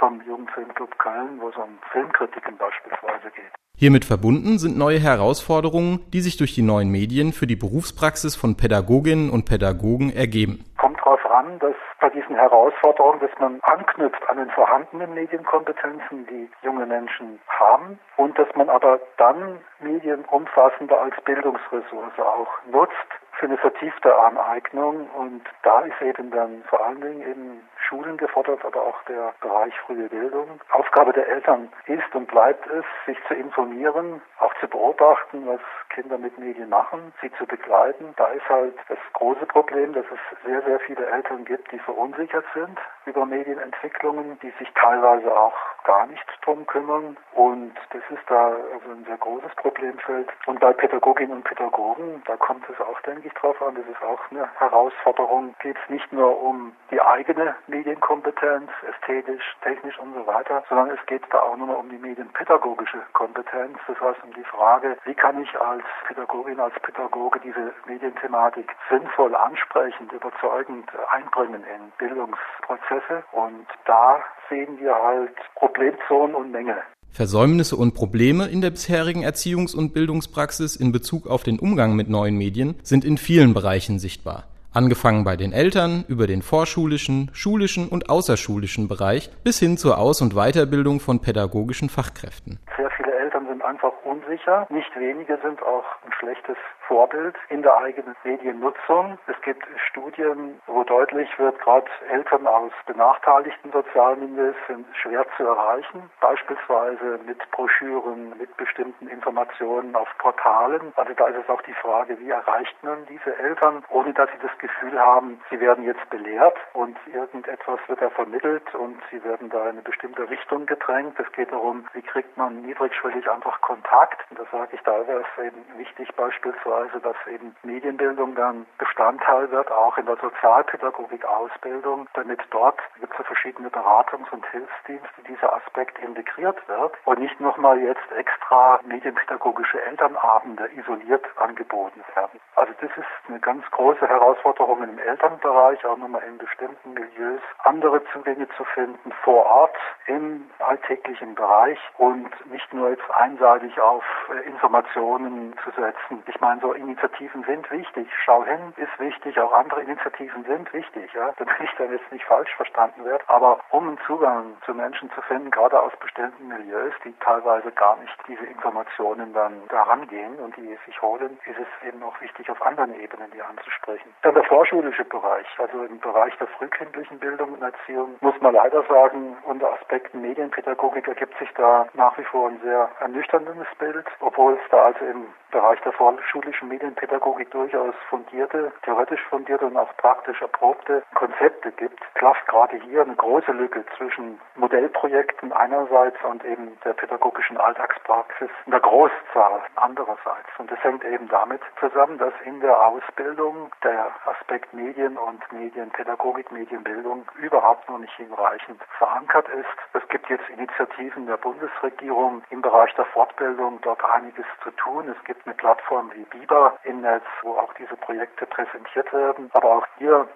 vom 0.00 0.20
Jugendfilmclub 0.26 0.98
Köln, 0.98 1.38
wo 1.40 1.50
es 1.50 1.56
um 1.56 1.78
Filmkritiken 1.92 2.56
beispielsweise 2.56 3.30
geht. 3.36 3.52
Hiermit 3.76 4.04
verbunden 4.04 4.58
sind 4.58 4.76
neue 4.76 4.98
Herausforderungen, 4.98 6.04
die 6.12 6.20
sich 6.20 6.36
durch 6.36 6.54
die 6.54 6.62
neuen 6.62 6.90
Medien 6.90 7.32
für 7.32 7.46
die 7.46 7.56
Berufspraxis 7.56 8.34
von 8.34 8.56
Pädagoginnen 8.56 9.30
und 9.30 9.44
Pädagogen 9.44 10.10
ergeben. 10.12 10.64
Kommt 10.76 10.98
darauf 10.98 11.24
an, 11.26 11.58
dass 11.60 11.76
bei 12.00 12.10
diesen 12.10 12.34
Herausforderungen, 12.34 13.20
dass 13.20 13.30
man 13.38 13.60
anknüpft 13.62 14.26
an 14.28 14.38
den 14.38 14.50
vorhandenen 14.50 15.14
Medienkompetenzen, 15.14 16.26
die 16.26 16.50
junge 16.62 16.86
Menschen 16.86 17.38
haben, 17.48 17.98
und 18.16 18.38
dass 18.38 18.48
man 18.54 18.68
aber 18.68 19.00
dann 19.18 19.60
Medien 19.80 20.24
umfassender 20.26 21.00
als 21.00 21.14
Bildungsressource 21.24 22.18
auch 22.18 22.48
nutzt 22.70 23.10
für 23.38 23.46
eine 23.46 23.56
vertiefte 23.58 24.14
Aneignung. 24.14 25.08
Und 25.16 25.42
da 25.62 25.80
ist 25.80 26.00
eben 26.02 26.30
dann 26.30 26.62
vor 26.68 26.84
allen 26.84 27.00
Dingen 27.00 27.22
eben 27.22 27.62
Schulen 27.90 28.16
gefordert, 28.16 28.64
aber 28.64 28.82
auch 28.82 29.02
der 29.08 29.34
Bereich 29.40 29.74
frühe 29.80 30.08
Bildung. 30.08 30.60
Aufgabe 30.70 31.12
der 31.12 31.26
Eltern 31.26 31.68
ist 31.86 32.14
und 32.14 32.28
bleibt 32.28 32.64
es, 32.68 32.84
sich 33.04 33.18
zu 33.26 33.34
informieren, 33.34 34.22
auch 34.38 34.54
zu 34.60 34.68
beobachten, 34.68 35.42
was 35.46 35.60
Kinder 35.90 36.16
mit 36.16 36.38
Medien 36.38 36.68
machen, 36.68 37.12
sie 37.20 37.32
zu 37.32 37.46
begleiten. 37.46 38.14
Da 38.16 38.28
ist 38.28 38.48
halt 38.48 38.74
das 38.88 38.98
große 39.14 39.44
Problem, 39.46 39.92
dass 39.92 40.04
es 40.04 40.46
sehr, 40.46 40.62
sehr 40.62 40.78
viele 40.80 41.04
Eltern 41.04 41.44
gibt, 41.44 41.72
die 41.72 41.80
verunsichert 41.80 42.44
sind 42.54 42.78
über 43.06 43.26
Medienentwicklungen, 43.26 44.38
die 44.40 44.50
sich 44.58 44.72
teilweise 44.74 45.36
auch 45.36 45.56
gar 45.84 46.06
nicht 46.06 46.24
drum 46.42 46.66
kümmern. 46.66 47.16
Und 47.34 47.72
das 47.90 48.02
ist 48.10 48.22
da 48.28 48.48
also 48.48 48.90
ein 48.92 49.04
sehr 49.04 49.16
großes 49.16 49.54
Problemfeld. 49.56 50.28
Und 50.46 50.60
bei 50.60 50.72
Pädagoginnen 50.72 51.38
und 51.38 51.44
Pädagogen, 51.44 52.22
da 52.26 52.36
kommt 52.36 52.64
es 52.70 52.80
auch, 52.80 53.00
denke 53.00 53.26
ich, 53.26 53.34
drauf 53.34 53.60
an. 53.62 53.74
Das 53.74 53.86
ist 53.86 54.02
auch 54.02 54.20
eine 54.30 54.48
Herausforderung. 54.58 55.54
Geht 55.60 55.76
es 55.82 55.90
nicht 55.90 56.12
nur 56.12 56.40
um 56.40 56.72
die 56.90 57.00
eigene 57.00 57.56
Medienkompetenz, 57.80 58.68
ästhetisch, 58.84 59.56
technisch 59.62 59.98
und 59.98 60.12
so 60.12 60.26
weiter, 60.26 60.62
sondern 60.68 60.90
es 60.90 61.00
geht 61.06 61.22
da 61.30 61.40
auch 61.40 61.56
nur 61.56 61.78
um 61.78 61.88
die 61.88 61.96
medienpädagogische 61.96 63.00
Kompetenz. 63.14 63.78
Das 63.88 63.98
heißt 63.98 64.20
um 64.22 64.34
die 64.34 64.44
Frage, 64.44 64.98
wie 65.06 65.14
kann 65.14 65.42
ich 65.42 65.48
als 65.58 65.82
Pädagogin, 66.06 66.60
als 66.60 66.74
Pädagoge 66.82 67.40
diese 67.40 67.72
Medienthematik 67.86 68.68
sinnvoll, 68.90 69.34
ansprechend, 69.34 70.12
überzeugend 70.12 70.90
einbringen 71.10 71.64
in 71.64 71.90
Bildungsprozesse. 71.96 73.24
Und 73.32 73.66
da 73.86 74.20
sehen 74.50 74.78
wir 74.78 74.94
halt 74.94 75.36
Problemzonen 75.54 76.34
und 76.34 76.52
Mängel. 76.52 76.76
Versäumnisse 77.12 77.76
und 77.76 77.94
Probleme 77.94 78.46
in 78.46 78.60
der 78.60 78.70
bisherigen 78.70 79.24
Erziehungs- 79.24 79.74
und 79.74 79.94
Bildungspraxis 79.94 80.76
in 80.76 80.92
Bezug 80.92 81.26
auf 81.26 81.44
den 81.44 81.58
Umgang 81.58 81.96
mit 81.96 82.10
neuen 82.10 82.36
Medien 82.36 82.78
sind 82.82 83.06
in 83.06 83.16
vielen 83.16 83.54
Bereichen 83.54 83.98
sichtbar. 83.98 84.44
Angefangen 84.72 85.24
bei 85.24 85.36
den 85.36 85.52
Eltern, 85.52 86.04
über 86.06 86.28
den 86.28 86.42
vorschulischen, 86.42 87.28
schulischen 87.32 87.88
und 87.88 88.08
außerschulischen 88.08 88.86
Bereich 88.86 89.28
bis 89.42 89.58
hin 89.58 89.76
zur 89.76 89.98
Aus- 89.98 90.22
und 90.22 90.34
Weiterbildung 90.34 91.00
von 91.00 91.20
pädagogischen 91.20 91.88
Fachkräften. 91.88 92.60
Sehr 92.76 92.90
viele 92.90 93.12
Eltern 93.12 93.48
sind 93.48 93.62
einfach 93.62 93.92
unsicher. 94.04 94.68
Nicht 94.70 94.94
wenige 94.94 95.38
sind 95.42 95.60
auch 95.62 95.84
ein 96.06 96.12
schlechtes 96.20 96.56
Vorbild 96.90 97.36
in 97.50 97.62
der 97.62 97.76
eigenen 97.76 98.16
Mediennutzung. 98.24 99.16
Es 99.28 99.40
gibt 99.42 99.64
Studien, 99.88 100.60
wo 100.66 100.82
deutlich 100.82 101.28
wird, 101.38 101.56
gerade 101.60 101.86
Eltern 102.08 102.48
aus 102.48 102.72
benachteiligten 102.84 103.70
Sozialmilieus 103.70 104.56
sind 104.66 104.84
schwer 104.96 105.24
zu 105.36 105.44
erreichen, 105.44 106.10
beispielsweise 106.20 107.20
mit 107.24 107.38
Broschüren, 107.52 108.36
mit 108.36 108.56
bestimmten 108.56 109.06
Informationen 109.06 109.94
auf 109.94 110.08
Portalen. 110.18 110.92
Also 110.96 111.12
da 111.14 111.28
ist 111.28 111.44
es 111.44 111.48
auch 111.48 111.62
die 111.62 111.74
Frage, 111.74 112.18
wie 112.18 112.30
erreicht 112.30 112.76
man 112.82 113.06
diese 113.06 113.38
Eltern, 113.38 113.84
ohne 113.90 114.12
dass 114.12 114.28
sie 114.32 114.44
das 114.44 114.58
Gefühl 114.58 114.98
haben, 114.98 115.40
sie 115.48 115.60
werden 115.60 115.84
jetzt 115.84 116.10
belehrt 116.10 116.58
und 116.72 116.98
irgendetwas 117.14 117.78
wird 117.86 118.02
da 118.02 118.10
vermittelt 118.10 118.74
und 118.74 119.00
sie 119.12 119.22
werden 119.22 119.48
da 119.48 119.62
in 119.62 119.70
eine 119.70 119.82
bestimmte 119.82 120.28
Richtung 120.28 120.66
gedrängt. 120.66 121.20
Es 121.20 121.30
geht 121.34 121.52
darum, 121.52 121.86
wie 121.92 122.02
kriegt 122.02 122.36
man 122.36 122.62
niedrigschwellig 122.62 123.30
einfach 123.30 123.60
Kontakt. 123.60 124.28
Und 124.30 124.40
da 124.40 124.44
sage 124.50 124.70
ich, 124.72 124.80
da 124.82 125.06
wäre 125.06 125.20
es 125.22 125.44
eben 125.44 125.64
wichtig 125.78 126.12
beispielsweise 126.16 126.79
Weise, 126.80 127.00
dass 127.00 127.16
eben 127.26 127.54
Medienbildung 127.62 128.34
dann 128.34 128.66
Bestandteil 128.78 129.50
wird, 129.50 129.70
auch 129.70 129.98
in 129.98 130.06
der 130.06 130.16
Sozialpädagogik 130.16 131.24
Ausbildung, 131.24 132.08
damit 132.14 132.40
dort 132.50 132.78
gibt 132.98 133.18
es 133.18 133.26
verschiedene 133.26 133.68
Beratungs- 133.68 134.30
und 134.30 134.46
Hilfsdienste, 134.50 135.22
dieser 135.28 135.54
Aspekt 135.54 135.98
integriert 135.98 136.56
wird 136.68 136.94
und 137.04 137.18
nicht 137.18 137.38
nochmal 137.40 137.78
jetzt 137.78 138.10
extra 138.16 138.80
medienpädagogische 138.84 139.82
Elternabende 139.82 140.70
isoliert 140.74 141.24
angeboten 141.36 142.02
werden. 142.14 142.40
Also 142.56 142.72
das 142.80 142.90
ist 142.96 143.28
eine 143.28 143.40
ganz 143.40 143.64
große 143.70 144.06
Herausforderung 144.06 144.82
im 144.82 144.98
Elternbereich, 144.98 145.84
auch 145.84 145.98
nochmal 145.98 146.22
in 146.22 146.38
bestimmten 146.38 146.94
Milieus 146.94 147.40
andere 147.64 148.02
Zugänge 148.12 148.48
zu 148.56 148.64
finden 148.64 149.12
vor 149.22 149.44
Ort 149.44 149.76
im 150.06 150.50
alltäglichen 150.58 151.34
Bereich 151.34 151.78
und 151.98 152.30
nicht 152.50 152.72
nur 152.72 152.90
jetzt 152.90 153.10
einseitig 153.14 153.78
auf 153.80 154.04
Informationen 154.46 155.54
zu 155.62 155.70
setzen. 155.70 156.22
Ich 156.26 156.40
meine, 156.40 156.60
so 156.60 156.69
Initiativen 156.76 157.44
sind 157.44 157.70
wichtig. 157.70 158.08
Schau 158.24 158.44
hin 158.44 158.72
ist 158.76 158.98
wichtig, 158.98 159.38
auch 159.40 159.52
andere 159.52 159.82
Initiativen 159.82 160.44
sind 160.44 160.72
wichtig, 160.72 161.12
ja, 161.14 161.32
damit 161.36 161.54
ich 161.60 161.70
dann 161.76 161.92
jetzt 161.92 162.10
nicht 162.12 162.24
falsch 162.24 162.54
verstanden 162.56 163.04
werde. 163.04 163.24
Aber 163.28 163.60
um 163.70 163.88
einen 163.88 163.98
Zugang 164.06 164.56
zu 164.64 164.74
Menschen 164.74 165.10
zu 165.12 165.20
finden, 165.22 165.50
gerade 165.50 165.80
aus 165.80 165.92
bestimmten 166.00 166.48
Milieus, 166.48 166.92
die 167.04 167.14
teilweise 167.20 167.70
gar 167.72 167.96
nicht 167.96 168.16
diese 168.26 168.44
Informationen 168.44 169.32
dann 169.32 169.62
daran 169.68 170.06
gehen 170.08 170.38
und 170.38 170.56
die 170.56 170.76
sich 170.86 171.02
holen, 171.02 171.38
ist 171.46 171.58
es 171.58 171.86
eben 171.86 172.02
auch 172.02 172.20
wichtig, 172.20 172.50
auf 172.50 172.60
anderen 172.64 172.94
Ebenen 173.00 173.30
die 173.32 173.42
anzusprechen. 173.42 174.12
Dann 174.22 174.34
der 174.34 174.44
vorschulische 174.44 175.04
Bereich, 175.04 175.46
also 175.58 175.84
im 175.84 175.98
Bereich 176.00 176.36
der 176.38 176.46
frühkindlichen 176.48 177.18
Bildung 177.18 177.54
und 177.54 177.62
Erziehung, 177.62 178.16
muss 178.20 178.40
man 178.40 178.54
leider 178.54 178.82
sagen, 178.84 179.36
unter 179.44 179.72
Aspekten 179.72 180.20
Medienpädagogik 180.20 181.08
ergibt 181.08 181.36
sich 181.38 181.50
da 181.54 181.86
nach 181.94 182.16
wie 182.18 182.24
vor 182.24 182.48
ein 182.48 182.60
sehr 182.62 182.88
ernüchterndes 183.00 183.66
Bild, 183.78 184.06
obwohl 184.20 184.54
es 184.54 184.70
da 184.70 184.86
also 184.86 185.04
im 185.04 185.26
Bereich 185.50 185.80
der 185.80 185.92
vorschulischen 185.92 186.49
klassischen 186.50 186.68
Medienpädagogik 186.68 187.50
durchaus 187.52 187.94
fundierte, 188.08 188.72
theoretisch 188.82 189.22
fundierte 189.28 189.66
und 189.66 189.76
auch 189.76 189.96
praktisch 189.98 190.40
erprobte 190.42 191.02
Konzepte 191.14 191.70
gibt, 191.72 192.00
klafft 192.14 192.44
gerade 192.48 192.76
hier 192.76 193.02
eine 193.02 193.14
große 193.14 193.52
Lücke 193.52 193.84
zwischen 193.96 194.40
Modellprojekten 194.56 195.52
einerseits 195.52 196.16
und 196.24 196.44
eben 196.44 196.76
der 196.84 196.94
pädagogischen 196.94 197.56
Alltagspraxis 197.56 198.50
in 198.66 198.72
der 198.72 198.80
Großzahl 198.80 199.62
andererseits. 199.76 200.48
Und 200.58 200.70
das 200.70 200.82
hängt 200.82 201.04
eben 201.04 201.28
damit 201.28 201.60
zusammen, 201.78 202.18
dass 202.18 202.32
in 202.44 202.60
der 202.60 202.84
Ausbildung 202.84 203.70
der 203.84 204.10
Aspekt 204.26 204.74
Medien 204.74 205.16
und 205.16 205.40
Medienpädagogik, 205.52 206.50
Medienbildung 206.50 207.26
überhaupt 207.40 207.88
noch 207.88 207.98
nicht 207.98 208.14
hinreichend 208.16 208.82
verankert 208.98 209.48
ist. 209.50 209.68
Es 209.92 210.08
gibt 210.08 210.28
jetzt 210.28 210.48
Initiativen 210.50 211.26
der 211.26 211.36
Bundesregierung 211.36 212.42
im 212.50 212.60
Bereich 212.60 212.92
der 212.94 213.06
Fortbildung, 213.06 213.80
dort 213.82 214.04
einiges 214.04 214.46
zu 214.64 214.70
tun. 214.72 215.14
Es 215.16 215.24
gibt 215.24 215.46
eine 215.46 215.54
Plattform 215.54 216.10
wie 216.14 216.24
Fieber 216.40 216.78
im 216.84 217.02
Netz, 217.02 217.24
wo 217.42 217.52
auch 217.52 217.72
diese 217.74 217.96
Projekte 217.96 218.46
präsentiert 218.46 219.12
werden. 219.12 219.50
Aber 219.52 219.76
auch 219.76 219.86
hier 219.98 220.26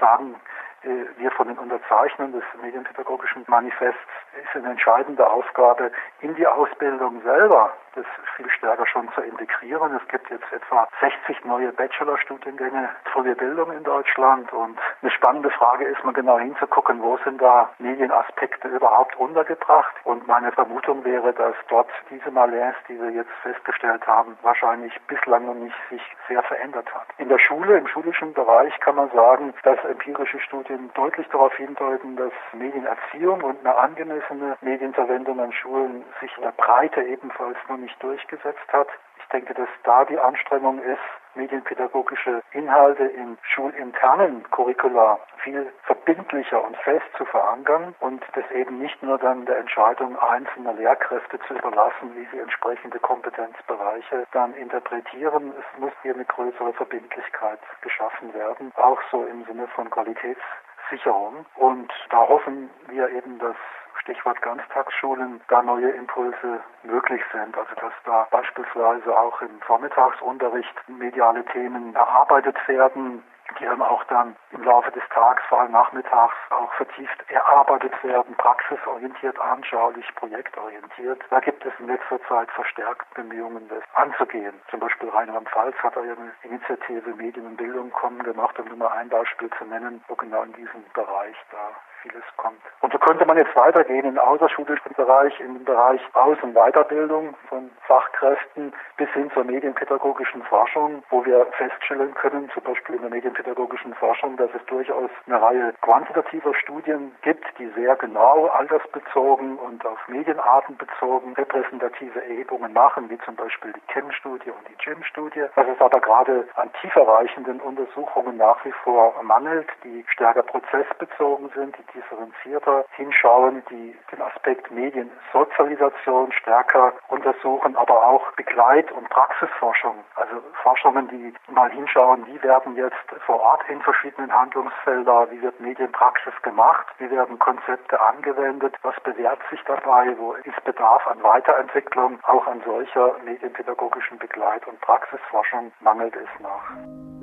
sagen, 0.00 0.34
äh, 0.82 0.88
wir 1.16 1.30
von 1.32 1.48
den 1.48 1.58
Unterzeichnern 1.58 2.32
des 2.32 2.44
Medienpädagogischen 2.60 3.44
Manifests 3.46 4.00
ist 4.42 4.54
eine 4.54 4.70
entscheidende 4.70 5.28
Aufgabe, 5.28 5.90
in 6.20 6.34
die 6.34 6.46
Ausbildung 6.46 7.22
selber 7.22 7.72
das 7.94 8.06
viel 8.36 8.50
stärker 8.50 8.86
schon 8.86 9.10
zu 9.12 9.20
integrieren. 9.20 9.94
Es 9.94 10.08
gibt 10.08 10.28
jetzt 10.30 10.52
etwa 10.52 10.88
60 11.00 11.44
neue 11.44 11.72
Bachelorstudiengänge 11.72 12.88
frühe 13.12 13.34
Bildung 13.34 13.72
in 13.72 13.84
Deutschland 13.84 14.52
und 14.52 14.78
eine 15.02 15.10
spannende 15.10 15.50
Frage 15.50 15.84
ist 15.84 16.04
mal 16.04 16.12
genau 16.12 16.38
hinzugucken, 16.38 17.02
wo 17.02 17.16
sind 17.18 17.40
da 17.40 17.70
Medienaspekte 17.78 18.68
überhaupt 18.68 19.16
untergebracht 19.16 19.94
und 20.04 20.26
meine 20.26 20.52
Vermutung 20.52 21.04
wäre, 21.04 21.32
dass 21.32 21.54
dort 21.68 21.90
diese 22.10 22.30
Malaise, 22.30 22.76
die 22.88 23.00
wir 23.00 23.10
jetzt 23.10 23.30
festgestellt 23.42 24.06
haben, 24.06 24.36
wahrscheinlich 24.42 24.92
bislang 25.06 25.46
noch 25.46 25.54
nicht 25.54 25.76
sich 25.90 26.02
sehr 26.28 26.42
verändert 26.42 26.92
hat. 26.94 27.06
In 27.18 27.28
der 27.28 27.38
Schule, 27.38 27.78
im 27.78 27.86
schulischen 27.86 28.32
Bereich 28.32 28.78
kann 28.80 28.96
man 28.96 29.10
sagen, 29.10 29.54
dass 29.62 29.82
empirische 29.84 30.40
Studien 30.40 30.90
deutlich 30.94 31.28
darauf 31.28 31.54
hindeuten, 31.54 32.16
dass 32.16 32.32
Medienerziehung 32.52 33.42
und 33.42 33.60
eine 33.60 33.76
angemessene 33.76 34.56
Medienverwendung 34.60 35.40
an 35.40 35.52
Schulen 35.52 36.04
sich 36.20 36.36
in 36.36 36.42
der 36.42 36.52
Breite 36.52 37.02
ebenfalls 37.02 37.56
noch 37.68 37.78
nicht 37.84 38.02
durchgesetzt 38.02 38.72
hat. 38.72 38.88
Ich 39.18 39.26
denke, 39.28 39.54
dass 39.54 39.68
da 39.84 40.04
die 40.04 40.18
Anstrengung 40.18 40.82
ist, 40.82 41.00
medienpädagogische 41.34 42.42
Inhalte 42.52 43.04
in 43.04 43.36
schulinternen 43.42 44.48
Curricula 44.50 45.18
viel 45.38 45.72
verbindlicher 45.82 46.62
und 46.62 46.76
fest 46.78 47.06
zu 47.16 47.24
verankern 47.24 47.94
und 48.00 48.22
das 48.34 48.48
eben 48.52 48.78
nicht 48.78 49.02
nur 49.02 49.18
dann 49.18 49.44
der 49.46 49.58
Entscheidung 49.58 50.18
einzelner 50.18 50.72
Lehrkräfte 50.74 51.38
zu 51.48 51.54
überlassen, 51.54 52.14
wie 52.14 52.26
sie 52.32 52.38
entsprechende 52.38 52.98
Kompetenzbereiche 53.00 54.26
dann 54.32 54.54
interpretieren. 54.54 55.52
Es 55.58 55.80
muss 55.80 55.92
hier 56.02 56.14
eine 56.14 56.24
größere 56.24 56.72
Verbindlichkeit 56.74 57.60
geschaffen 57.82 58.32
werden, 58.34 58.72
auch 58.76 59.00
so 59.10 59.24
im 59.24 59.44
Sinne 59.44 59.66
von 59.68 59.90
Qualitätssicherung. 59.90 61.46
Und 61.56 61.92
da 62.10 62.28
hoffen 62.28 62.70
wir 62.88 63.08
eben, 63.10 63.38
dass 63.38 63.56
Stichwort 64.04 64.40
Ganztagsschulen, 64.42 65.40
da 65.48 65.62
neue 65.62 65.88
Impulse 65.88 66.60
möglich 66.82 67.22
sind. 67.32 67.56
Also 67.56 67.74
dass 67.80 67.92
da 68.04 68.28
beispielsweise 68.30 69.18
auch 69.18 69.40
im 69.40 69.60
Vormittagsunterricht 69.62 70.88
mediale 70.88 71.42
Themen 71.46 71.94
erarbeitet 71.94 72.56
werden, 72.68 73.22
die 73.58 73.64
dann 73.64 73.82
auch 73.82 74.04
dann 74.04 74.36
im 74.50 74.62
Laufe 74.62 74.90
des 74.92 75.02
Tages, 75.10 75.44
vor 75.48 75.60
allem 75.60 75.72
nachmittags, 75.72 76.34
auch 76.50 76.72
vertieft 76.74 77.30
erarbeitet 77.30 77.92
werden, 78.02 78.34
praxisorientiert, 78.36 79.38
anschaulich, 79.40 80.06
projektorientiert. 80.14 81.22
Da 81.30 81.40
gibt 81.40 81.64
es 81.64 81.72
in 81.78 81.86
letzter 81.86 82.20
Zeit 82.28 82.50
verstärkt 82.52 83.12
Bemühungen, 83.14 83.68
das 83.68 83.82
anzugehen. 83.94 84.54
Zum 84.70 84.80
Beispiel 84.80 85.08
Rheinland-Pfalz 85.08 85.76
hat 85.82 85.96
eine 85.96 86.32
Initiative 86.42 87.14
Medien 87.14 87.46
und 87.46 87.56
Bildung 87.56 87.90
kommen 87.92 88.22
gemacht, 88.22 88.58
um 88.58 88.66
nur 88.68 88.76
mal 88.76 88.88
ein 88.88 89.08
Beispiel 89.08 89.50
zu 89.58 89.64
nennen, 89.64 90.04
wo 90.08 90.14
genau 90.14 90.42
in 90.42 90.52
diesem 90.52 90.84
Bereich 90.94 91.36
da 91.50 91.74
vieles 92.04 92.24
kommt. 92.36 92.60
Und 92.80 92.92
so 92.92 92.98
könnte 92.98 93.24
man 93.24 93.36
jetzt 93.36 93.54
weitergehen 93.56 94.04
im 94.04 94.18
außerschulischen 94.18 94.92
Bereich, 94.94 95.38
im 95.40 95.64
Bereich 95.64 96.00
Aus- 96.12 96.42
und 96.42 96.54
Weiterbildung 96.54 97.34
von 97.48 97.70
Fachkräften 97.86 98.72
bis 98.96 99.08
hin 99.10 99.30
zur 99.32 99.44
medienpädagogischen 99.44 100.42
Forschung, 100.44 101.02
wo 101.10 101.24
wir 101.24 101.46
feststellen 101.56 102.14
können, 102.14 102.50
zum 102.50 102.62
Beispiel 102.62 102.96
in 102.96 103.02
der 103.02 103.10
medienpädagogischen 103.44 103.94
Forschung, 103.94 104.36
dass 104.36 104.50
es 104.54 104.64
durchaus 104.66 105.10
eine 105.26 105.40
Reihe 105.40 105.74
quantitativer 105.82 106.54
Studien 106.54 107.14
gibt, 107.22 107.44
die 107.58 107.68
sehr 107.76 107.96
genau 107.96 108.46
altersbezogen 108.46 109.58
und 109.58 109.84
auf 109.86 109.98
Medienarten 110.08 110.76
bezogen 110.76 111.34
repräsentative 111.34 112.22
Erhebungen 112.22 112.72
machen, 112.72 113.10
wie 113.10 113.18
zum 113.18 113.36
Beispiel 113.36 113.72
die 113.72 113.92
CHEM-Studie 113.92 114.50
und 114.50 114.68
die 114.68 114.76
JIM-Studie. 114.84 115.46
Was 115.54 115.66
es 115.68 115.80
aber 115.80 116.00
gerade 116.00 116.48
an 116.56 116.70
tieferreichenden 116.80 117.60
Untersuchungen 117.60 118.36
nach 118.36 118.64
wie 118.64 118.72
vor 118.82 119.14
mangelt, 119.22 119.68
die 119.84 120.04
stärker 120.08 120.42
prozessbezogen 120.42 121.50
sind, 121.54 121.76
die 121.78 121.98
differenzierter 121.98 122.84
hinschauen, 122.96 123.62
die 123.70 123.96
den 124.12 124.22
Aspekt 124.22 124.70
Mediensozialisation 124.70 126.32
stärker 126.32 126.94
untersuchen, 127.08 127.76
aber 127.76 128.06
auch 128.06 128.32
Begleit- 128.32 128.90
und 128.92 129.08
Praxisforschung, 129.10 129.96
also 130.16 130.42
Forschungen, 130.62 131.08
die 131.08 131.34
mal 131.52 131.70
hinschauen, 131.70 132.26
wie 132.26 132.42
werden 132.42 132.76
jetzt 132.76 132.94
vor 133.34 133.42
Ort 133.42 133.68
in 133.68 133.82
verschiedenen 133.82 134.32
Handlungsfeldern, 134.32 135.28
wie 135.32 135.42
wird 135.42 135.58
Medienpraxis 135.58 136.34
gemacht, 136.42 136.86
wie 136.98 137.10
werden 137.10 137.36
Konzepte 137.40 138.00
angewendet, 138.00 138.76
was 138.82 138.94
bewährt 139.00 139.40
sich 139.50 139.60
dabei, 139.66 140.14
wo 140.18 140.34
ist 140.34 140.62
Bedarf 140.62 141.04
an 141.08 141.20
Weiterentwicklung, 141.20 142.20
auch 142.22 142.46
an 142.46 142.62
solcher 142.64 143.16
medienpädagogischen 143.24 144.18
Begleit- 144.18 144.68
und 144.68 144.80
Praxisforschung 144.82 145.72
mangelt 145.80 146.14
es 146.14 146.28
nach. 146.40 147.13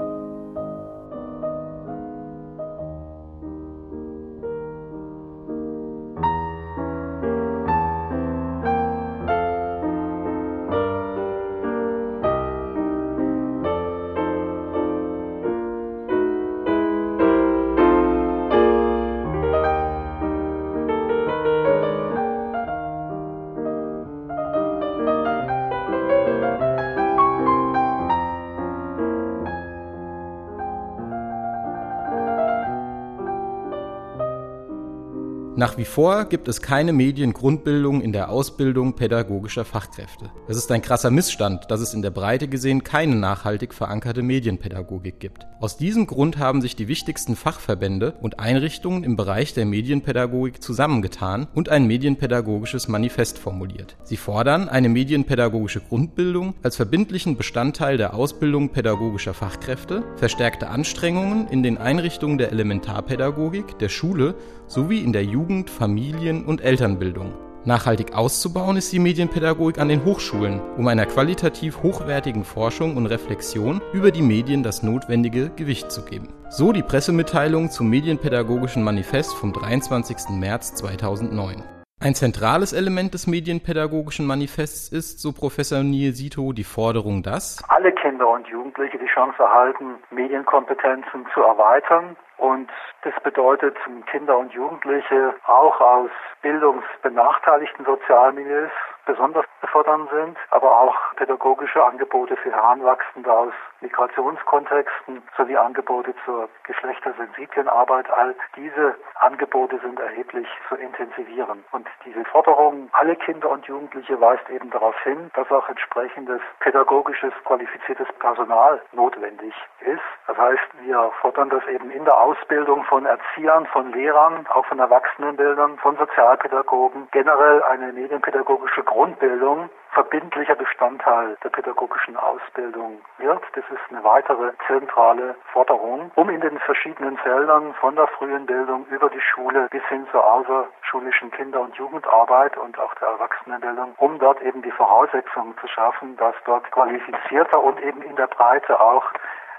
Nach 35.61 35.77
wie 35.77 35.85
vor 35.85 36.25
gibt 36.25 36.47
es 36.47 36.63
keine 36.63 36.91
Mediengrundbildung 36.91 38.01
in 38.01 38.13
der 38.13 38.31
Ausbildung 38.31 38.95
pädagogischer 38.95 39.63
Fachkräfte. 39.63 40.31
Es 40.47 40.57
ist 40.57 40.71
ein 40.71 40.81
krasser 40.81 41.11
Missstand, 41.11 41.69
dass 41.69 41.81
es 41.81 41.93
in 41.93 42.01
der 42.01 42.09
Breite 42.09 42.47
gesehen 42.47 42.83
keine 42.83 43.15
nachhaltig 43.15 43.75
verankerte 43.75 44.23
Medienpädagogik 44.23 45.19
gibt. 45.19 45.45
Aus 45.59 45.77
diesem 45.77 46.07
Grund 46.07 46.39
haben 46.39 46.63
sich 46.63 46.75
die 46.75 46.87
wichtigsten 46.87 47.35
Fachverbände 47.35 48.15
und 48.21 48.39
Einrichtungen 48.39 49.03
im 49.03 49.15
Bereich 49.15 49.53
der 49.53 49.67
Medienpädagogik 49.67 50.63
zusammengetan 50.63 51.45
und 51.53 51.69
ein 51.69 51.85
medienpädagogisches 51.85 52.87
Manifest 52.87 53.37
formuliert. 53.37 53.97
Sie 54.03 54.17
fordern 54.17 54.67
eine 54.67 54.89
medienpädagogische 54.89 55.81
Grundbildung 55.81 56.55
als 56.63 56.77
verbindlichen 56.77 57.37
Bestandteil 57.37 57.97
der 57.97 58.15
Ausbildung 58.15 58.69
pädagogischer 58.69 59.35
Fachkräfte, 59.35 60.01
verstärkte 60.15 60.69
Anstrengungen 60.69 61.47
in 61.49 61.61
den 61.61 61.77
Einrichtungen 61.77 62.39
der 62.39 62.51
Elementarpädagogik, 62.51 63.77
der 63.77 63.89
Schule 63.89 64.33
sowie 64.71 64.99
in 64.99 65.11
der 65.11 65.25
Jugend-, 65.25 65.69
Familien- 65.69 66.45
und 66.45 66.61
Elternbildung. 66.61 67.33
Nachhaltig 67.65 68.13
auszubauen 68.13 68.77
ist 68.77 68.91
die 68.91 68.99
Medienpädagogik 68.99 69.77
an 69.77 69.89
den 69.89 70.03
Hochschulen, 70.03 70.61
um 70.77 70.87
einer 70.87 71.05
qualitativ 71.05 71.83
hochwertigen 71.83 72.43
Forschung 72.43 72.97
und 72.97 73.05
Reflexion 73.05 73.81
über 73.93 74.11
die 74.11 74.23
Medien 74.23 74.63
das 74.63 74.81
notwendige 74.81 75.51
Gewicht 75.51 75.91
zu 75.91 76.03
geben. 76.03 76.29
So 76.49 76.71
die 76.71 76.83
Pressemitteilung 76.83 77.69
zum 77.69 77.89
Medienpädagogischen 77.89 78.81
Manifest 78.81 79.33
vom 79.33 79.53
23. 79.53 80.29
März 80.29 80.73
2009. 80.75 81.61
Ein 82.03 82.15
zentrales 82.15 82.73
Element 82.73 83.13
des 83.13 83.27
Medienpädagogischen 83.27 84.25
Manifests 84.25 84.91
ist, 84.91 85.21
so 85.21 85.33
Professor 85.33 85.83
Niesito, 85.83 86.51
die 86.51 86.63
Forderung, 86.63 87.21
dass 87.21 87.63
alle 87.69 87.91
Kinder 87.91 88.27
und 88.27 88.47
Jugendliche 88.47 88.97
die 88.97 89.05
Chance 89.05 89.37
erhalten, 89.37 90.01
Medienkompetenzen 90.09 91.27
zu 91.31 91.41
erweitern. 91.41 92.17
Und 92.39 92.71
das 93.03 93.13
bedeutet, 93.21 93.77
Kinder 94.09 94.35
und 94.39 94.51
Jugendliche 94.51 95.35
auch 95.45 95.79
aus 95.79 96.09
bildungsbenachteiligten 96.41 97.85
Sozialmilieus 97.85 98.71
besonders 99.05 99.45
zu 99.59 99.67
fördern 99.67 100.07
sind, 100.11 100.37
aber 100.49 100.71
auch 100.79 100.95
pädagogische 101.15 101.83
Angebote 101.83 102.35
für 102.37 102.51
Heranwachsende 102.51 103.31
aus 103.31 103.53
Migrationskontexten 103.81 105.23
sowie 105.37 105.57
Angebote 105.57 106.13
zur 106.25 106.49
geschlechtersensiblen 106.63 107.67
Arbeit. 107.67 108.09
All 108.11 108.35
diese 108.55 108.95
Angebote 109.19 109.79
sind 109.79 109.99
erheblich 109.99 110.47
zu 110.69 110.75
intensivieren. 110.75 111.63
Und 111.71 111.87
diese 112.05 112.23
Forderung, 112.25 112.89
alle 112.93 113.15
Kinder 113.15 113.49
und 113.49 113.65
Jugendliche 113.65 114.19
weist 114.21 114.47
eben 114.49 114.69
darauf 114.69 114.95
hin, 115.03 115.31
dass 115.33 115.49
auch 115.51 115.67
entsprechendes 115.67 116.41
pädagogisches, 116.59 117.33
qualifiziertes 117.45 118.07
Personal 118.19 118.81
notwendig 118.91 119.53
ist. 119.81 120.01
Das 120.27 120.37
heißt, 120.37 120.61
wir 120.81 121.11
fordern 121.21 121.49
das 121.49 121.65
eben 121.67 121.89
in 121.91 122.05
der 122.05 122.17
Ausbildung 122.17 122.83
von 122.85 123.05
Erziehern, 123.05 123.65
von 123.67 123.91
Lehrern, 123.91 124.47
auch 124.53 124.65
von 124.65 124.79
Erwachsenenbildern, 124.79 125.77
von 125.79 125.97
Sozialpädagogen, 125.97 127.07
generell 127.11 127.63
eine 127.63 127.91
medienpädagogische 127.93 128.83
Grundbildung 128.91 129.69
verbindlicher 129.93 130.55
Bestandteil 130.55 131.37
der 131.45 131.49
pädagogischen 131.49 132.17
Ausbildung 132.17 132.99
wird. 133.19 133.41
Das 133.53 133.63
ist 133.69 133.79
eine 133.89 134.03
weitere 134.03 134.51
zentrale 134.67 135.35
Forderung, 135.53 136.11
um 136.15 136.29
in 136.29 136.41
den 136.41 136.59
verschiedenen 136.59 137.17
Feldern 137.19 137.73
von 137.75 137.95
der 137.95 138.07
frühen 138.07 138.45
Bildung 138.45 138.85
über 138.87 139.09
die 139.09 139.21
Schule 139.21 139.69
bis 139.71 139.83
hin 139.85 140.05
zur 140.11 140.25
außerschulischen 140.25 141.31
Kinder- 141.31 141.61
und 141.61 141.75
Jugendarbeit 141.75 142.57
und 142.57 142.77
auch 142.79 142.93
der 142.95 143.07
Erwachsenenbildung, 143.07 143.95
um 143.95 144.19
dort 144.19 144.41
eben 144.41 144.61
die 144.61 144.71
Voraussetzungen 144.71 145.57
zu 145.59 145.67
schaffen, 145.69 146.17
dass 146.17 146.35
dort 146.43 146.69
qualifizierter 146.71 147.63
und 147.63 147.81
eben 147.81 148.01
in 148.01 148.17
der 148.17 148.27
Breite 148.27 148.77
auch 148.77 149.05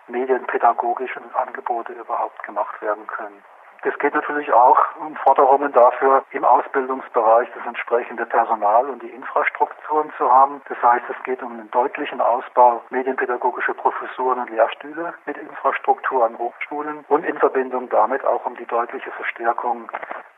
medienpädagogische 0.09 1.23
Angebote 1.33 1.95
überhaupt 1.95 2.43
gemacht 2.43 2.83
werden 2.83 3.07
können. 3.07 3.43
Es 3.85 3.99
geht 3.99 4.15
natürlich 4.15 4.53
auch 4.53 4.79
um 5.01 5.17
Forderungen 5.17 5.73
dafür, 5.73 6.25
im 6.31 6.45
Ausbildungsbereich 6.45 7.49
das 7.53 7.67
entsprechende 7.67 8.27
Personal 8.27 8.89
und 8.89 9.03
die 9.03 9.09
Infrastrukturen 9.09 10.13
zu 10.17 10.31
haben. 10.31 10.63
Das 10.69 10.81
heißt, 10.81 11.05
es 11.11 11.21
geht 11.25 11.43
um 11.43 11.53
einen 11.53 11.71
deutlichen 11.73 12.21
Ausbau 12.21 12.83
medienpädagogischer 12.91 13.75
Professuren 13.75 14.39
und 14.39 14.51
Lehrstühle 14.51 15.15
mit 15.27 15.37
Infrastruktur 15.37 16.25
an 16.25 16.39
Hochschulen 16.39 17.05
und 17.09 17.25
in 17.25 17.37
Verbindung 17.39 17.89
damit 17.89 18.25
auch 18.25 18.47
um 18.47 18.55
die 18.55 18.67
deutliche 18.67 19.11
Verstärkung 19.11 19.91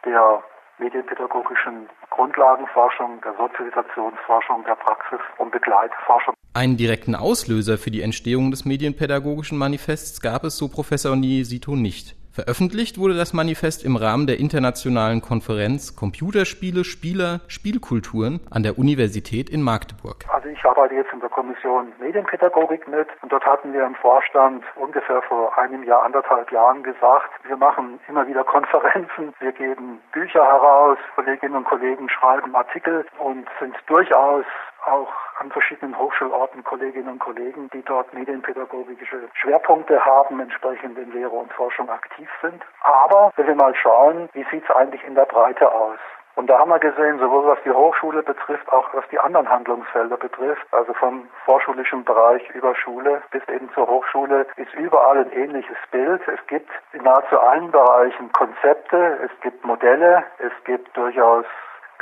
der 0.07 0.43
medienpädagogischen 0.79 1.91
Grundlagenforschung, 2.09 3.21
der 3.21 3.35
Sozialisationsforschung, 3.35 4.65
der 4.65 4.77
Praxis- 4.77 5.21
und 5.37 5.53
Begleitforschung. 5.53 6.33
Einen 6.55 6.79
direkten 6.79 7.15
Auslöser 7.15 7.77
für 7.77 7.91
die 7.91 8.01
Entstehung 8.01 8.51
des 8.51 8.65
medienpädagogischen 8.65 9.59
Manifests 9.59 10.23
gab 10.23 10.45
es, 10.45 10.57
so 10.57 10.69
Professor 10.69 11.15
Niesito, 11.15 11.77
nicht. 11.77 12.24
Veröffentlicht 12.35 12.99
wurde 12.99 13.15
das 13.15 13.33
Manifest 13.33 13.85
im 13.85 13.95
Rahmen 13.95 14.27
der 14.27 14.41
internationalen 14.41 15.23
Konferenz 15.23 15.95
Computerspiele, 15.95 16.83
Spieler, 16.83 17.39
Spielkulturen 17.47 18.41
an 18.51 18.65
der 18.65 18.77
Universität 18.77 19.49
in 19.49 19.63
Magdeburg. 19.63 20.25
Also 20.27 20.49
ich 20.49 20.65
arbeite 20.65 20.97
jetzt 20.97 21.13
in 21.13 21.21
der 21.21 21.29
Kommission 21.29 21.93
Medienpädagogik 22.01 22.89
mit 22.89 23.07
und 23.23 23.31
dort 23.31 23.47
hatten 23.47 23.73
wir 23.73 23.87
im 23.87 23.95
Vorstand 23.95 24.65
ungefähr 24.75 25.23
vor 25.23 25.57
einem 25.57 25.85
Jahr, 25.85 26.03
anderthalb 26.03 26.51
Jahren 26.51 26.83
gesagt, 26.83 27.31
wir 27.47 27.57
machen 27.57 28.01
immer 28.09 28.27
wieder 28.27 28.43
Konferenzen, 28.43 29.33
wir 29.39 29.53
geben 29.53 30.01
Bücher 30.13 30.45
heraus, 30.45 30.99
Kolleginnen 31.15 31.55
und 31.55 31.67
Kollegen 31.67 32.09
schreiben 32.09 32.53
Artikel 32.57 33.07
und 33.21 33.47
sind 33.61 33.77
durchaus 33.87 34.45
auch 34.87 35.13
an 35.39 35.51
verschiedenen 35.51 35.99
Hochschulorten 35.99 36.65
Kolleginnen 36.65 37.09
und 37.09 37.19
Kollegen, 37.19 37.69
die 37.73 37.83
dort 37.83 38.13
medienpädagogische 38.15 39.29
Schwerpunkte 39.35 40.05
haben, 40.05 40.41
entsprechend 40.41 40.99
in 40.99 41.13
Lehre 41.13 41.31
und 41.31 41.53
Forschung 41.53 41.91
aktiv 41.91 42.29
sind. 42.43 42.63
Aber 42.83 43.33
wenn 43.37 43.47
wir 43.47 43.55
mal 43.55 43.75
schauen, 43.75 44.29
wie 44.33 44.47
sieht 44.51 44.65
es 44.65 44.71
eigentlich 44.75 45.05
in 45.05 45.15
der 45.15 45.27
Breite 45.27 45.71
aus? 45.71 45.99
Und 46.37 46.49
da 46.49 46.59
haben 46.59 46.71
wir 46.71 46.81
gesehen, 46.81 47.19
sowohl 47.21 47.47
was 47.47 47.59
die 47.65 47.71
Hochschule 47.71 48.23
betrifft, 48.23 48.71
auch 48.73 48.93
was 48.93 49.05
die 49.11 49.21
anderen 49.21 49.49
Handlungsfelder 49.49 50.17
betrifft, 50.17 50.67
also 50.73 50.93
vom 50.95 51.29
vorschulischen 51.45 52.05
Bereich 52.05 52.43
über 52.51 52.75
Schule 52.75 53.23
bis 53.31 53.47
eben 53.49 53.71
zur 53.73 53.87
Hochschule, 53.87 54.47
ist 54.57 54.75
überall 54.75 55.19
ein 55.19 55.31
ähnliches 55.33 55.77
Bild. 55.93 56.21
Es 56.27 56.45
gibt 56.49 56.71
in 56.93 57.05
nahezu 57.05 57.39
allen 57.39 57.71
Bereichen 57.71 58.33
Konzepte, 58.33 59.21
es 59.25 59.41
gibt 59.43 59.65
Modelle, 59.65 60.25
es 60.39 60.53
gibt 60.65 60.97
durchaus 60.97 61.47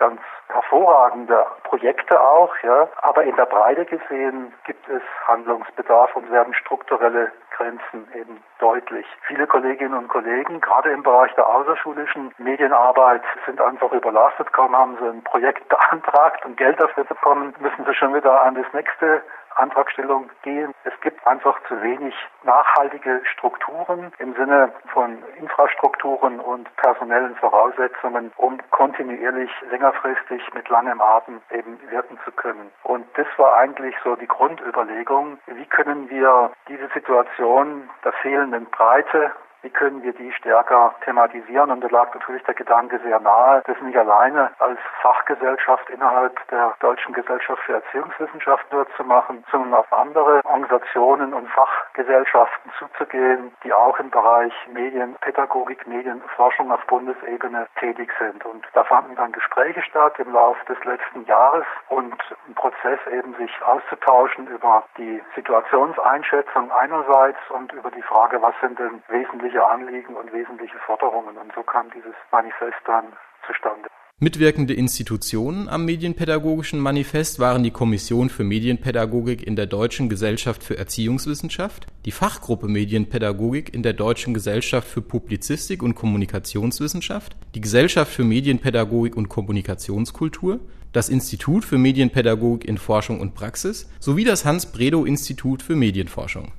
ganz 0.02 0.20
hervorragende 0.48 1.46
Projekte 1.62 2.20
auch, 2.20 2.52
ja. 2.64 2.88
Aber 3.02 3.22
in 3.22 3.36
der 3.36 3.46
Breite 3.46 3.84
gesehen 3.84 4.52
gibt 4.64 4.88
es 4.88 5.02
Handlungsbedarf 5.28 6.16
und 6.16 6.28
werden 6.32 6.52
strukturelle 6.54 7.30
Grenzen 7.56 8.08
eben 8.14 8.42
deutlich. 8.58 9.06
Viele 9.28 9.46
Kolleginnen 9.46 9.94
und 9.94 10.08
Kollegen, 10.08 10.60
gerade 10.60 10.90
im 10.90 11.04
Bereich 11.04 11.32
der 11.36 11.48
außerschulischen 11.48 12.32
Medienarbeit, 12.38 13.22
sind 13.46 13.60
einfach 13.60 13.92
überlastet. 13.92 14.52
Kaum 14.52 14.76
haben 14.76 14.96
sie 14.98 15.06
ein 15.06 15.22
Projekt 15.22 15.68
beantragt 15.74 16.44
und 16.44 16.56
Geld 16.56 16.80
dafür 16.80 17.04
bekommen, 17.04 17.54
müssen 17.60 17.84
sie 17.84 17.94
schon 17.94 18.12
wieder 18.12 18.42
an 18.42 18.56
das 18.56 18.66
nächste 18.72 19.22
Antragstellung 19.56 20.30
gehen. 20.42 20.74
Es 20.84 20.92
gibt 21.00 21.26
einfach 21.26 21.58
zu 21.68 21.80
wenig 21.82 22.14
nachhaltige 22.44 23.20
Strukturen 23.32 24.12
im 24.18 24.34
Sinne 24.34 24.72
von 24.92 25.22
Infrastrukturen 25.38 26.40
und 26.40 26.74
personellen 26.76 27.36
Voraussetzungen, 27.36 28.32
um 28.36 28.58
kontinuierlich 28.70 29.50
längerfristig 29.70 30.42
mit 30.54 30.68
langem 30.68 31.00
Atem 31.00 31.40
eben 31.50 31.78
wirken 31.90 32.18
zu 32.24 32.32
können. 32.32 32.70
Und 32.82 33.06
das 33.16 33.26
war 33.36 33.56
eigentlich 33.56 33.94
so 34.04 34.16
die 34.16 34.26
Grundüberlegung, 34.26 35.38
wie 35.46 35.66
können 35.66 36.08
wir 36.10 36.52
diese 36.68 36.88
Situation 36.88 37.88
der 38.04 38.12
fehlenden 38.14 38.66
Breite 38.66 39.32
wie 39.62 39.70
können 39.70 40.02
wir 40.02 40.12
die 40.12 40.32
stärker 40.32 40.94
thematisieren? 41.04 41.70
Und 41.70 41.82
da 41.82 41.88
lag 41.88 42.12
natürlich 42.14 42.42
der 42.44 42.54
Gedanke 42.54 42.98
sehr 43.04 43.20
nahe, 43.20 43.62
das 43.66 43.80
nicht 43.80 43.96
alleine 43.96 44.50
als 44.58 44.78
Fachgesellschaft 45.00 45.88
innerhalb 45.90 46.36
der 46.48 46.74
Deutschen 46.80 47.12
Gesellschaft 47.14 47.62
für 47.62 47.74
Erziehungswissenschaften 47.74 48.76
nur 48.76 48.86
zu 48.96 49.04
machen, 49.04 49.44
sondern 49.50 49.74
auf 49.74 49.92
andere 49.92 50.40
Organisationen 50.44 51.32
und 51.32 51.48
Fachgesellschaften 51.48 52.72
zuzugehen, 52.78 53.52
die 53.62 53.72
auch 53.72 53.98
im 53.98 54.10
Bereich 54.10 54.52
Medienpädagogik, 54.72 55.86
Medienforschung 55.86 56.72
auf 56.72 56.84
Bundesebene 56.86 57.66
tätig 57.78 58.12
sind. 58.18 58.44
Und 58.44 58.66
da 58.72 58.84
fanden 58.84 59.14
dann 59.16 59.32
Gespräche 59.32 59.82
statt 59.82 60.18
im 60.18 60.32
Laufe 60.32 60.64
des 60.66 60.82
letzten 60.84 61.24
Jahres 61.26 61.66
und 61.88 62.14
ein 62.48 62.54
Prozess 62.54 62.98
eben 63.12 63.34
sich 63.36 63.50
auszutauschen 63.64 64.48
über 64.48 64.84
die 64.96 65.22
Situationseinschätzung 65.36 66.72
einerseits 66.72 67.38
und 67.50 67.72
über 67.72 67.90
die 67.90 68.02
Frage, 68.02 68.42
was 68.42 68.54
sind 68.60 68.78
denn 68.78 69.02
wesentliche 69.08 69.51
wesentliche 69.52 69.66
Anliegen 69.66 70.16
und 70.16 70.32
wesentliche 70.32 70.78
Forderungen. 70.86 71.36
Und 71.36 71.52
so 71.54 71.62
kam 71.62 71.86
dieses 71.94 72.14
Manifest 72.30 72.80
dann 72.86 73.04
zustande. 73.46 73.88
Mitwirkende 74.18 74.74
Institutionen 74.74 75.68
am 75.68 75.84
Medienpädagogischen 75.84 76.78
Manifest 76.78 77.40
waren 77.40 77.64
die 77.64 77.72
Kommission 77.72 78.30
für 78.30 78.44
Medienpädagogik 78.44 79.44
in 79.44 79.56
der 79.56 79.66
Deutschen 79.66 80.08
Gesellschaft 80.08 80.62
für 80.62 80.78
Erziehungswissenschaft, 80.78 81.86
die 82.04 82.12
Fachgruppe 82.12 82.68
Medienpädagogik 82.68 83.74
in 83.74 83.82
der 83.82 83.94
Deutschen 83.94 84.32
Gesellschaft 84.32 84.86
für 84.86 85.02
Publizistik 85.02 85.82
und 85.82 85.96
Kommunikationswissenschaft, 85.96 87.36
die 87.56 87.60
Gesellschaft 87.60 88.12
für 88.12 88.22
Medienpädagogik 88.22 89.16
und 89.16 89.28
Kommunikationskultur, 89.28 90.60
das 90.92 91.08
Institut 91.08 91.64
für 91.64 91.78
Medienpädagogik 91.78 92.68
in 92.68 92.78
Forschung 92.78 93.20
und 93.20 93.34
Praxis 93.34 93.90
sowie 93.98 94.24
das 94.24 94.44
Hans-Bredow-Institut 94.44 95.62
für 95.62 95.74
Medienforschung 95.74 96.52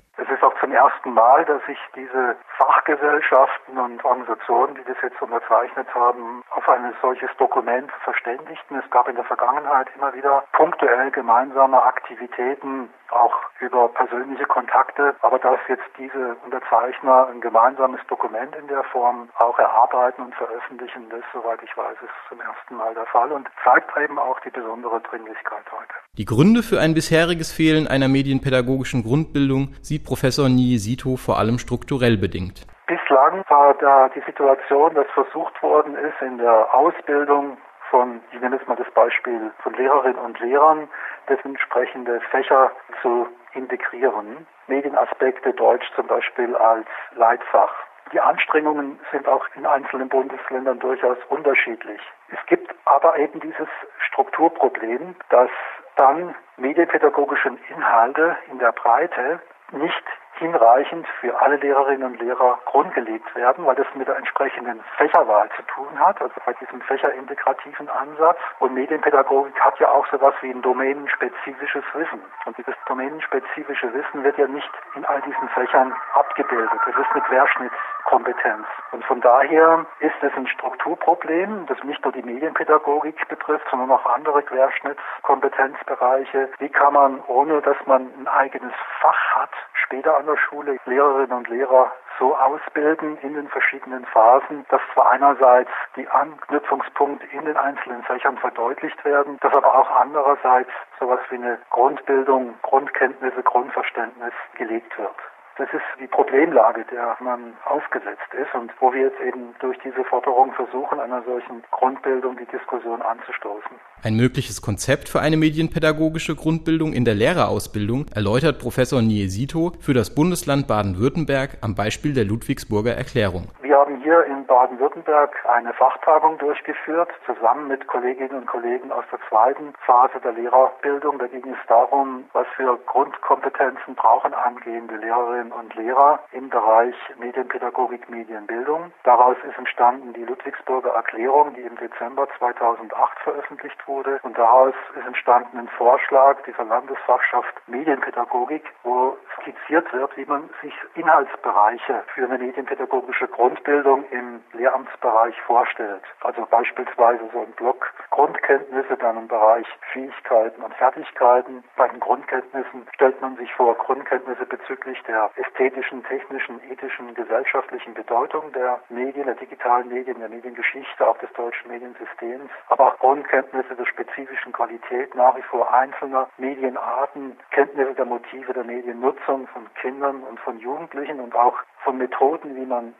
ersten 0.83 1.13
Mal, 1.13 1.45
dass 1.45 1.63
sich 1.65 1.77
diese 1.95 2.35
Fachgesellschaften 2.57 3.77
und 3.77 4.03
Organisationen, 4.03 4.75
die 4.75 4.83
das 4.83 4.97
jetzt 5.01 5.21
unterzeichnet 5.21 5.87
haben, 5.93 6.43
auf 6.51 6.67
ein 6.67 6.93
solches 7.01 7.29
Dokument 7.37 7.91
verständigten. 8.03 8.79
Es 8.83 8.89
gab 8.91 9.07
in 9.07 9.15
der 9.15 9.23
Vergangenheit 9.23 9.87
immer 9.95 10.13
wieder 10.13 10.43
punktuell 10.51 11.11
gemeinsame 11.11 11.81
Aktivitäten, 11.81 12.89
auch 13.15 13.33
über 13.59 13.89
persönliche 13.89 14.45
Kontakte. 14.45 15.15
Aber 15.21 15.39
dass 15.39 15.59
jetzt 15.67 15.89
diese 15.97 16.35
Unterzeichner 16.45 17.27
ein 17.27 17.41
gemeinsames 17.41 18.01
Dokument 18.07 18.55
in 18.55 18.67
der 18.67 18.83
Form 18.85 19.29
auch 19.39 19.57
erarbeiten 19.59 20.23
und 20.23 20.35
veröffentlichen, 20.35 21.09
das, 21.09 21.21
soweit 21.33 21.61
ich 21.63 21.75
weiß, 21.77 21.97
ist 22.01 22.13
zum 22.29 22.39
ersten 22.41 22.75
Mal 22.75 22.93
der 22.93 23.05
Fall 23.05 23.31
und 23.31 23.47
zeigt 23.63 23.91
eben 23.97 24.19
auch 24.19 24.39
die 24.41 24.49
besondere 24.49 24.99
Dringlichkeit 25.01 25.65
heute. 25.71 25.93
Die 26.17 26.25
Gründe 26.25 26.63
für 26.63 26.79
ein 26.79 26.93
bisheriges 26.93 27.51
Fehlen 27.51 27.87
einer 27.87 28.07
medienpädagogischen 28.07 29.03
Grundbildung 29.03 29.75
sieht 29.81 30.05
Professor 30.05 30.49
Niesito 30.49 31.15
vor 31.15 31.37
allem 31.37 31.57
strukturell 31.59 32.17
bedingt. 32.17 32.65
Bislang 32.87 33.43
war 33.47 33.73
da 33.75 34.09
die 34.09 34.21
Situation, 34.25 34.93
dass 34.93 35.07
versucht 35.13 35.61
worden 35.63 35.95
ist, 35.95 36.21
in 36.21 36.37
der 36.37 36.73
Ausbildung 36.73 37.57
von, 37.93 38.21
ich 38.31 38.41
nehme 38.41 38.55
jetzt 38.55 38.67
mal 38.67 38.75
das 38.75 38.89
Beispiel 38.95 39.51
von 39.61 39.75
Lehrerinnen 39.75 40.17
und 40.17 40.39
Lehrern, 40.39 40.89
dementsprechende 41.29 42.21
Fächer 42.31 42.71
zu 43.03 43.27
integrieren. 43.53 44.47
Medienaspekte 44.65 45.53
Deutsch 45.53 45.85
zum 45.95 46.07
Beispiel 46.07 46.55
als 46.55 46.87
Leitfach. 47.15 47.71
Die 48.11 48.19
Anstrengungen 48.19 48.99
sind 49.11 49.27
auch 49.27 49.45
in 49.55 49.67
einzelnen 49.67 50.09
Bundesländern 50.09 50.79
durchaus 50.79 51.17
unterschiedlich. 51.29 52.01
Es 52.29 52.43
gibt 52.47 52.73
aber 52.85 53.15
eben 53.19 53.39
dieses 53.39 53.67
Strukturproblem, 54.07 55.15
dass 55.29 55.51
dann 55.95 56.33
medienpädagogische 56.57 57.51
Inhalte 57.69 58.35
in 58.49 58.57
der 58.57 58.71
Breite 58.71 59.39
nicht 59.71 60.03
hinreichend 60.43 61.07
für 61.21 61.39
alle 61.41 61.55
Lehrerinnen 61.55 62.03
und 62.03 62.19
Lehrer 62.19 62.59
grundgelegt 62.65 63.33
werden, 63.35 63.65
weil 63.65 63.75
das 63.75 63.87
mit 63.95 64.09
der 64.09 64.17
entsprechenden 64.17 64.83
Fächerwahl 64.97 65.49
zu 65.55 65.61
tun 65.63 65.97
hat, 65.97 66.21
also 66.21 66.35
bei 66.45 66.53
diesem 66.53 66.81
fächerintegrativen 66.81 67.89
Ansatz. 67.89 68.37
Und 68.59 68.73
Medienpädagogik 68.73 69.57
hat 69.61 69.79
ja 69.79 69.87
auch 69.89 70.05
sowas 70.07 70.33
wie 70.41 70.51
ein 70.51 70.61
domänenspezifisches 70.61 71.85
Wissen. 71.93 72.21
Und 72.45 72.57
dieses 72.57 72.75
domänenspezifische 72.87 73.93
Wissen 73.93 74.23
wird 74.23 74.37
ja 74.37 74.47
nicht 74.47 74.69
in 74.95 75.05
all 75.05 75.21
diesen 75.21 75.47
Fächern 75.49 75.93
abgebildet. 76.13 76.79
Das 76.85 76.95
ist 76.95 77.11
eine 77.13 77.21
Querschnittskompetenz. 77.21 78.67
Und 78.91 79.05
von 79.05 79.21
daher 79.21 79.85
ist 79.99 80.21
es 80.21 80.33
ein 80.35 80.47
Strukturproblem, 80.47 81.67
das 81.67 81.81
nicht 81.83 82.03
nur 82.03 82.11
die 82.11 82.23
Medienpädagogik 82.23 83.29
betrifft, 83.29 83.65
sondern 83.71 83.91
auch 83.91 84.05
andere 84.13 84.43
Querschnittskompetenzbereiche. 84.43 86.49
Wie 86.59 86.69
kann 86.69 86.93
man, 86.93 87.21
ohne 87.27 87.61
dass 87.61 87.77
man 87.85 88.11
ein 88.19 88.27
eigenes 88.27 88.73
Fach 88.99 89.35
hat, 89.35 89.51
später 89.93 90.17
an 90.17 90.25
der 90.25 90.32
Schule 90.37 90.77
Lehrerinnen 90.85 91.37
und 91.37 91.49
Lehrer 91.49 91.91
so 92.19 92.35
ausbilden 92.35 93.17
in 93.17 93.33
den 93.33 93.47
verschiedenen 93.47 94.05
Phasen, 94.05 94.65
dass 94.69 94.81
zwar 94.93 95.11
einerseits 95.11 95.71
die 95.95 96.07
Anknüpfungspunkte 96.07 97.25
in 97.27 97.45
den 97.45 97.57
einzelnen 97.57 98.03
Fächern 98.03 98.37
verdeutlicht 98.37 99.03
werden, 99.03 99.37
dass 99.41 99.53
aber 99.53 99.73
auch 99.73 99.89
andererseits 99.89 100.69
sowas 100.99 101.19
wie 101.29 101.35
eine 101.35 101.59
Grundbildung, 101.69 102.55
Grundkenntnisse, 102.61 103.43
Grundverständnis 103.43 104.33
gelegt 104.55 104.97
wird. 104.97 105.15
Das 105.57 105.67
ist 105.71 105.85
die 106.01 106.07
Problemlage, 106.07 106.83
der 106.91 107.15
man 107.19 107.53
ausgesetzt 107.65 108.33
ist 108.33 108.53
und 108.55 108.71
wo 108.79 108.91
wir 108.91 109.03
jetzt 109.03 109.19
eben 109.21 109.53
durch 109.59 109.77
diese 109.85 110.03
Forderung 110.05 110.51
versuchen, 110.53 110.99
einer 110.99 111.21
solchen 111.23 111.61
Grundbildung 111.69 112.37
die 112.37 112.47
Diskussion 112.47 113.03
anzustoßen. 113.03 113.77
Ein 114.01 114.15
mögliches 114.15 114.63
Konzept 114.63 115.09
für 115.09 115.21
eine 115.21 115.37
medienpädagogische 115.37 116.35
Grundbildung 116.35 116.93
in 116.93 117.05
der 117.05 117.13
Lehrerausbildung 117.13 118.07
erläutert 118.15 118.57
Professor 118.57 119.03
Niesito 119.03 119.73
für 119.79 119.93
das 119.93 120.15
Bundesland 120.15 120.67
Baden-Württemberg 120.67 121.59
am 121.61 121.75
Beispiel 121.75 122.15
der 122.15 122.25
Ludwigsburger 122.25 122.95
Erklärung. 122.95 123.47
Wir 123.73 123.79
haben 123.79 124.01
hier 124.03 124.23
in 124.25 124.45
Baden-Württemberg 124.45 125.35
eine 125.49 125.73
Fachtagung 125.73 126.37
durchgeführt, 126.37 127.09
zusammen 127.25 127.67
mit 127.69 127.87
Kolleginnen 127.87 128.41
und 128.41 128.45
Kollegen 128.45 128.91
aus 128.91 129.03
der 129.11 129.17
zweiten 129.29 129.73
Phase 129.83 130.19
der 130.23 130.33
Lehrerbildung. 130.33 131.17
Da 131.17 131.25
ging 131.25 131.43
es 131.51 131.67
darum, 131.67 132.25
was 132.33 132.45
für 132.55 132.77
Grundkompetenzen 132.85 133.95
brauchen 133.95 134.35
angehende 134.35 134.97
Lehrerinnen 134.97 135.51
und 135.51 135.73
Lehrer 135.73 136.19
im 136.33 136.49
Bereich 136.49 136.93
Medienpädagogik, 137.17 138.07
Medienbildung. 138.11 138.93
Daraus 139.05 139.37
ist 139.43 139.57
entstanden 139.57 140.13
die 140.13 140.23
Ludwigsburger 140.23 140.91
Erklärung, 140.91 141.55
die 141.55 141.61
im 141.61 141.75
Dezember 141.77 142.27
2008 142.37 143.19
veröffentlicht 143.23 143.87
wurde. 143.87 144.19
Und 144.21 144.37
daraus 144.37 144.75
ist 144.95 145.07
entstanden 145.07 145.57
ein 145.57 145.67
Vorschlag 145.69 146.43
dieser 146.43 146.65
Landesfachschaft 146.65 147.55
Medienpädagogik, 147.65 148.71
wo 148.83 149.17
skizziert 149.41 149.91
wird, 149.93 150.15
wie 150.15 150.25
man 150.25 150.47
sich 150.61 150.75
Inhaltsbereiche 150.93 152.03
für 152.13 152.25
eine 152.25 152.37
medienpädagogische 152.37 153.27
Grundbildung 153.63 154.03
im 154.11 154.41
Lehramtsbereich 154.51 155.39
vorstellt. 155.43 156.03
Also 156.21 156.45
beispielsweise 156.49 157.21
so 157.31 157.39
ein 157.39 157.51
Block 157.53 157.93
Grundkenntnisse, 158.09 158.97
dann 158.97 159.17
im 159.17 159.27
Bereich 159.27 159.65
Fähigkeiten 159.93 160.61
und 160.61 160.73
Fertigkeiten. 160.73 161.63
Bei 161.77 161.87
den 161.87 162.01
Grundkenntnissen 162.01 162.85
stellt 162.93 163.21
man 163.21 163.37
sich 163.37 163.51
vor 163.53 163.75
Grundkenntnisse 163.75 164.45
bezüglich 164.45 165.01
der 165.03 165.31
ästhetischen, 165.35 166.03
technischen, 166.03 166.59
ethischen, 166.69 167.13
gesellschaftlichen 167.13 167.93
Bedeutung 167.93 168.51
der 168.51 168.81
Medien, 168.89 169.25
der 169.25 169.35
digitalen 169.35 169.87
Medien, 169.87 170.19
der 170.19 170.29
Mediengeschichte, 170.29 171.07
auch 171.07 171.17
des 171.19 171.31
deutschen 171.33 171.71
Mediensystems, 171.71 172.51
aber 172.67 172.87
auch 172.87 172.99
Grundkenntnisse 172.99 173.75
der 173.75 173.85
spezifischen 173.85 174.51
Qualität 174.51 175.15
nach 175.15 175.37
wie 175.37 175.41
vor 175.43 175.73
einzelner 175.73 176.27
Medienarten, 176.37 177.37
Kenntnisse 177.51 177.93
der 177.93 178.05
Motive 178.05 178.53
der 178.53 178.65
Mediennutzung 178.65 179.47
von 179.47 179.73
Kindern 179.75 180.21
und 180.23 180.39
von 180.41 180.59
Jugendlichen 180.59 181.21
und 181.21 181.33
auch 181.33 181.55
von 181.83 181.97
Methoden, 181.97 182.55
wie 182.55 182.65
man 182.65 182.93